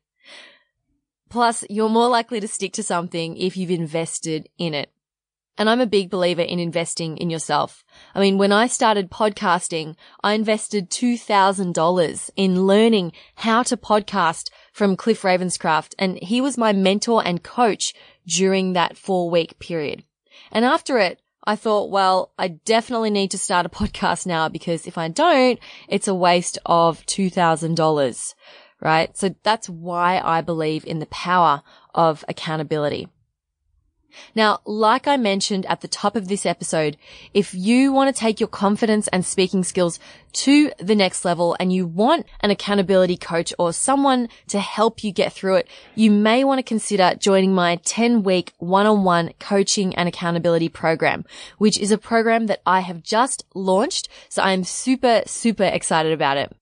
Plus, 1.28 1.64
you're 1.68 1.88
more 1.88 2.08
likely 2.08 2.40
to 2.40 2.48
stick 2.48 2.72
to 2.74 2.82
something 2.82 3.36
if 3.36 3.56
you've 3.56 3.70
invested 3.70 4.48
in 4.58 4.74
it. 4.74 4.93
And 5.56 5.70
I'm 5.70 5.80
a 5.80 5.86
big 5.86 6.10
believer 6.10 6.42
in 6.42 6.58
investing 6.58 7.16
in 7.16 7.30
yourself. 7.30 7.84
I 8.14 8.20
mean, 8.20 8.38
when 8.38 8.50
I 8.50 8.66
started 8.66 9.10
podcasting, 9.10 9.94
I 10.22 10.34
invested 10.34 10.90
$2,000 10.90 12.30
in 12.34 12.66
learning 12.66 13.12
how 13.36 13.62
to 13.64 13.76
podcast 13.76 14.50
from 14.72 14.96
Cliff 14.96 15.22
Ravenscraft. 15.22 15.94
And 15.96 16.18
he 16.18 16.40
was 16.40 16.58
my 16.58 16.72
mentor 16.72 17.22
and 17.24 17.42
coach 17.42 17.94
during 18.26 18.72
that 18.72 18.96
four 18.96 19.30
week 19.30 19.58
period. 19.60 20.02
And 20.50 20.64
after 20.64 20.98
it, 20.98 21.20
I 21.46 21.56
thought, 21.56 21.90
well, 21.90 22.32
I 22.38 22.48
definitely 22.48 23.10
need 23.10 23.30
to 23.32 23.38
start 23.38 23.66
a 23.66 23.68
podcast 23.80 24.26
now 24.26 24.48
because 24.48 24.86
if 24.86 24.98
I 24.98 25.08
don't, 25.08 25.60
it's 25.88 26.08
a 26.08 26.14
waste 26.14 26.58
of 26.66 27.04
$2,000, 27.06 28.34
right? 28.80 29.16
So 29.16 29.34
that's 29.44 29.68
why 29.68 30.20
I 30.24 30.40
believe 30.40 30.84
in 30.84 30.98
the 30.98 31.06
power 31.06 31.62
of 31.94 32.24
accountability. 32.28 33.08
Now, 34.34 34.60
like 34.64 35.06
I 35.06 35.16
mentioned 35.16 35.66
at 35.66 35.80
the 35.80 35.88
top 35.88 36.16
of 36.16 36.28
this 36.28 36.46
episode, 36.46 36.96
if 37.32 37.54
you 37.54 37.92
want 37.92 38.14
to 38.14 38.18
take 38.18 38.40
your 38.40 38.48
confidence 38.48 39.08
and 39.08 39.24
speaking 39.24 39.64
skills 39.64 39.98
to 40.34 40.72
the 40.78 40.94
next 40.94 41.24
level 41.24 41.56
and 41.60 41.72
you 41.72 41.86
want 41.86 42.26
an 42.40 42.50
accountability 42.50 43.16
coach 43.16 43.52
or 43.58 43.72
someone 43.72 44.28
to 44.48 44.58
help 44.58 45.04
you 45.04 45.12
get 45.12 45.32
through 45.32 45.56
it, 45.56 45.68
you 45.94 46.10
may 46.10 46.44
want 46.44 46.58
to 46.58 46.62
consider 46.62 47.14
joining 47.18 47.54
my 47.54 47.76
10 47.84 48.22
week 48.22 48.52
one-on-one 48.58 49.32
coaching 49.38 49.94
and 49.94 50.08
accountability 50.08 50.68
program, 50.68 51.24
which 51.58 51.78
is 51.78 51.92
a 51.92 51.98
program 51.98 52.46
that 52.46 52.62
I 52.66 52.80
have 52.80 53.02
just 53.02 53.44
launched. 53.54 54.08
So 54.28 54.42
I'm 54.42 54.64
super, 54.64 55.22
super 55.26 55.64
excited 55.64 56.12
about 56.12 56.36
it. 56.36 56.52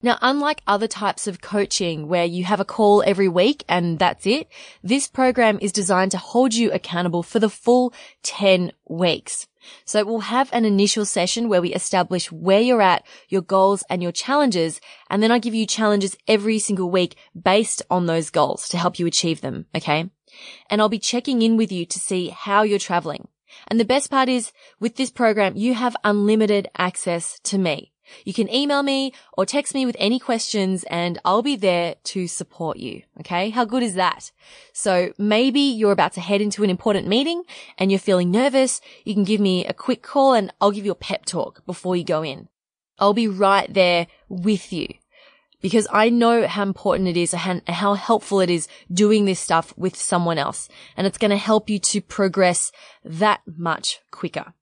Now, 0.00 0.16
unlike 0.22 0.62
other 0.64 0.86
types 0.86 1.26
of 1.26 1.40
coaching 1.40 2.06
where 2.06 2.24
you 2.24 2.44
have 2.44 2.60
a 2.60 2.64
call 2.64 3.02
every 3.04 3.26
week 3.26 3.64
and 3.68 3.98
that's 3.98 4.26
it, 4.26 4.46
this 4.80 5.08
program 5.08 5.58
is 5.60 5.72
designed 5.72 6.12
to 6.12 6.18
hold 6.18 6.54
you 6.54 6.70
accountable 6.70 7.24
for 7.24 7.40
the 7.40 7.50
full 7.50 7.92
10 8.22 8.72
weeks. 8.88 9.48
So 9.84 10.04
we'll 10.04 10.20
have 10.20 10.50
an 10.52 10.64
initial 10.64 11.04
session 11.04 11.48
where 11.48 11.60
we 11.60 11.74
establish 11.74 12.30
where 12.30 12.60
you're 12.60 12.80
at, 12.80 13.04
your 13.28 13.42
goals 13.42 13.82
and 13.90 14.00
your 14.00 14.12
challenges. 14.12 14.80
And 15.10 15.20
then 15.20 15.32
I 15.32 15.40
give 15.40 15.54
you 15.54 15.66
challenges 15.66 16.16
every 16.28 16.60
single 16.60 16.90
week 16.90 17.16
based 17.40 17.82
on 17.90 18.06
those 18.06 18.30
goals 18.30 18.68
to 18.68 18.78
help 18.78 19.00
you 19.00 19.06
achieve 19.06 19.40
them. 19.40 19.66
Okay. 19.74 20.08
And 20.70 20.80
I'll 20.80 20.88
be 20.88 21.00
checking 21.00 21.42
in 21.42 21.56
with 21.56 21.72
you 21.72 21.84
to 21.86 21.98
see 21.98 22.28
how 22.28 22.62
you're 22.62 22.78
traveling. 22.78 23.26
And 23.66 23.80
the 23.80 23.84
best 23.84 24.10
part 24.10 24.28
is 24.28 24.52
with 24.78 24.94
this 24.94 25.10
program, 25.10 25.56
you 25.56 25.74
have 25.74 25.96
unlimited 26.04 26.68
access 26.76 27.40
to 27.44 27.58
me. 27.58 27.92
You 28.24 28.32
can 28.32 28.52
email 28.52 28.82
me 28.82 29.12
or 29.36 29.46
text 29.46 29.74
me 29.74 29.86
with 29.86 29.96
any 29.98 30.18
questions 30.18 30.84
and 30.84 31.18
I'll 31.24 31.42
be 31.42 31.56
there 31.56 31.96
to 32.04 32.26
support 32.26 32.78
you. 32.78 33.02
Okay. 33.20 33.50
How 33.50 33.64
good 33.64 33.82
is 33.82 33.94
that? 33.94 34.30
So 34.72 35.12
maybe 35.18 35.60
you're 35.60 35.92
about 35.92 36.12
to 36.14 36.20
head 36.20 36.40
into 36.40 36.64
an 36.64 36.70
important 36.70 37.08
meeting 37.08 37.42
and 37.78 37.90
you're 37.90 37.98
feeling 37.98 38.30
nervous. 38.30 38.80
You 39.04 39.14
can 39.14 39.24
give 39.24 39.40
me 39.40 39.64
a 39.66 39.72
quick 39.72 40.02
call 40.02 40.34
and 40.34 40.52
I'll 40.60 40.70
give 40.70 40.84
you 40.84 40.92
a 40.92 40.96
pep 40.96 41.24
talk 41.24 41.64
before 41.66 41.96
you 41.96 42.04
go 42.04 42.22
in. 42.22 42.48
I'll 42.98 43.14
be 43.14 43.28
right 43.28 43.72
there 43.72 44.08
with 44.28 44.72
you 44.72 44.88
because 45.60 45.86
I 45.92 46.08
know 46.08 46.46
how 46.46 46.62
important 46.62 47.08
it 47.08 47.16
is 47.16 47.34
and 47.34 47.62
how 47.68 47.94
helpful 47.94 48.40
it 48.40 48.50
is 48.50 48.68
doing 48.92 49.24
this 49.24 49.40
stuff 49.40 49.74
with 49.76 49.96
someone 49.96 50.38
else. 50.38 50.68
And 50.96 51.06
it's 51.06 51.18
going 51.18 51.30
to 51.30 51.36
help 51.36 51.68
you 51.68 51.78
to 51.78 52.00
progress 52.00 52.72
that 53.04 53.40
much 53.46 54.00
quicker. 54.10 54.54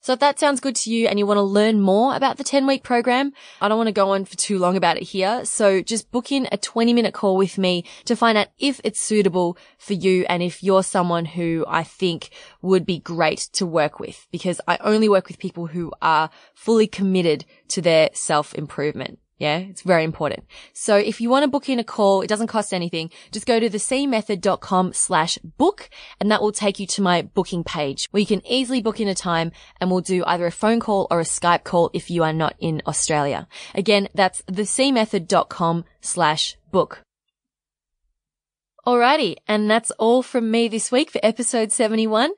So 0.00 0.12
if 0.12 0.20
that 0.20 0.38
sounds 0.38 0.60
good 0.60 0.76
to 0.76 0.92
you 0.92 1.08
and 1.08 1.18
you 1.18 1.26
want 1.26 1.38
to 1.38 1.42
learn 1.42 1.80
more 1.80 2.14
about 2.14 2.36
the 2.36 2.44
10 2.44 2.66
week 2.66 2.82
program, 2.82 3.32
I 3.60 3.68
don't 3.68 3.78
want 3.78 3.88
to 3.88 3.92
go 3.92 4.10
on 4.10 4.24
for 4.24 4.36
too 4.36 4.58
long 4.58 4.76
about 4.76 4.96
it 4.96 5.02
here. 5.02 5.44
So 5.44 5.82
just 5.82 6.10
book 6.10 6.30
in 6.30 6.48
a 6.52 6.56
20 6.56 6.92
minute 6.92 7.14
call 7.14 7.36
with 7.36 7.58
me 7.58 7.84
to 8.04 8.14
find 8.14 8.38
out 8.38 8.48
if 8.58 8.80
it's 8.84 9.00
suitable 9.00 9.58
for 9.76 9.94
you 9.94 10.24
and 10.28 10.42
if 10.42 10.62
you're 10.62 10.84
someone 10.84 11.24
who 11.24 11.64
I 11.68 11.82
think 11.82 12.30
would 12.62 12.86
be 12.86 13.00
great 13.00 13.48
to 13.54 13.66
work 13.66 13.98
with 13.98 14.26
because 14.30 14.60
I 14.68 14.78
only 14.80 15.08
work 15.08 15.26
with 15.28 15.38
people 15.38 15.66
who 15.66 15.92
are 16.00 16.30
fully 16.54 16.86
committed 16.86 17.44
to 17.68 17.82
their 17.82 18.10
self 18.12 18.54
improvement. 18.54 19.18
Yeah, 19.38 19.58
it's 19.58 19.82
very 19.82 20.02
important. 20.02 20.44
So 20.72 20.96
if 20.96 21.20
you 21.20 21.30
want 21.30 21.44
to 21.44 21.48
book 21.48 21.68
in 21.68 21.78
a 21.78 21.84
call, 21.84 22.22
it 22.22 22.26
doesn't 22.26 22.48
cost 22.48 22.74
anything. 22.74 23.10
Just 23.30 23.46
go 23.46 23.60
to 23.60 23.70
thecmethod.com 23.70 24.92
slash 24.94 25.38
book 25.38 25.88
and 26.20 26.30
that 26.30 26.42
will 26.42 26.50
take 26.50 26.80
you 26.80 26.86
to 26.88 27.02
my 27.02 27.22
booking 27.22 27.62
page 27.62 28.08
where 28.10 28.20
you 28.20 28.26
can 28.26 28.44
easily 28.44 28.82
book 28.82 28.98
in 28.98 29.06
a 29.06 29.14
time 29.14 29.52
and 29.80 29.90
we'll 29.90 30.00
do 30.00 30.24
either 30.26 30.46
a 30.46 30.50
phone 30.50 30.80
call 30.80 31.06
or 31.08 31.20
a 31.20 31.24
Skype 31.24 31.62
call 31.62 31.90
if 31.94 32.10
you 32.10 32.24
are 32.24 32.32
not 32.32 32.56
in 32.58 32.82
Australia. 32.84 33.46
Again, 33.76 34.08
that's 34.12 34.42
thecmethod.com 34.42 35.84
slash 36.00 36.56
book. 36.72 37.02
Alrighty, 38.84 39.36
and 39.46 39.70
that's 39.70 39.90
all 39.92 40.22
from 40.22 40.50
me 40.50 40.66
this 40.66 40.90
week 40.90 41.10
for 41.10 41.20
episode 41.22 41.70
71. 41.70 42.30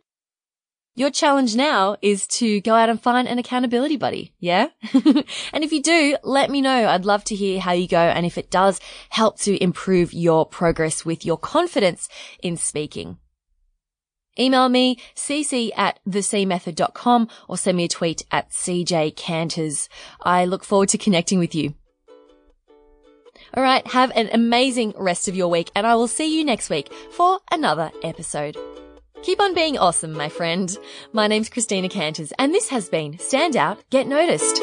Your 0.96 1.11
challenge 1.11 1.55
now 1.55 1.96
is 2.03 2.26
to 2.26 2.61
go 2.61 2.74
out 2.74 2.88
and 2.88 3.00
find 3.00 3.29
an 3.29 3.38
accountability 3.38 3.96
buddy. 3.96 4.35
Yeah. 4.40 4.68
and 4.92 5.64
if 5.64 5.72
you 5.72 5.83
do, 5.83 6.16
let 6.24 6.50
me 6.50 6.61
know. 6.61 6.88
I'd 6.88 7.05
love 7.05 7.24
to 7.24 7.35
hear 7.35 7.61
how 7.61 7.72
you 7.72 7.87
go 7.87 7.98
and 7.98 8.26
if 8.26 8.37
it 8.37 8.50
does 8.50 8.81
help 9.09 9.38
to 9.40 9.62
improve 9.62 10.12
your 10.12 10.44
progress 10.46 11.05
with 11.05 11.24
your 11.24 11.38
confidence 11.38 12.09
in 12.42 12.57
speaking. 12.57 13.18
Email 14.38 14.68
me, 14.68 14.98
cc 15.14 15.70
at 15.76 16.00
thecmethod.com 16.09 17.29
or 17.48 17.59
send 17.59 17.76
me 17.76 17.85
a 17.85 17.88
tweet 17.88 18.24
at 18.31 18.50
cjcanters. 18.50 19.88
I 20.22 20.44
look 20.44 20.64
forward 20.64 20.88
to 20.90 20.98
connecting 20.98 21.38
with 21.38 21.55
you. 21.55 21.74
All 23.55 23.62
right. 23.62 23.87
Have 23.87 24.12
an 24.14 24.31
amazing 24.33 24.94
rest 24.96 25.29
of 25.29 25.37
your 25.37 25.48
week 25.48 25.70
and 25.74 25.87
I 25.87 25.94
will 25.94 26.09
see 26.09 26.37
you 26.37 26.44
next 26.44 26.68
week 26.70 26.92
for 27.12 27.40
another 27.50 27.90
episode. 28.03 28.57
Keep 29.22 29.40
on 29.40 29.54
being 29.54 29.76
awesome, 29.76 30.12
my 30.12 30.30
friend. 30.30 30.76
My 31.12 31.26
name's 31.26 31.50
Christina 31.50 31.90
Canters 31.90 32.33
and 32.38 32.54
this 32.54 32.68
has 32.70 32.88
been 32.88 33.18
Stand 33.18 33.54
Out, 33.54 33.78
Get 33.90 34.06
Noticed. 34.06 34.62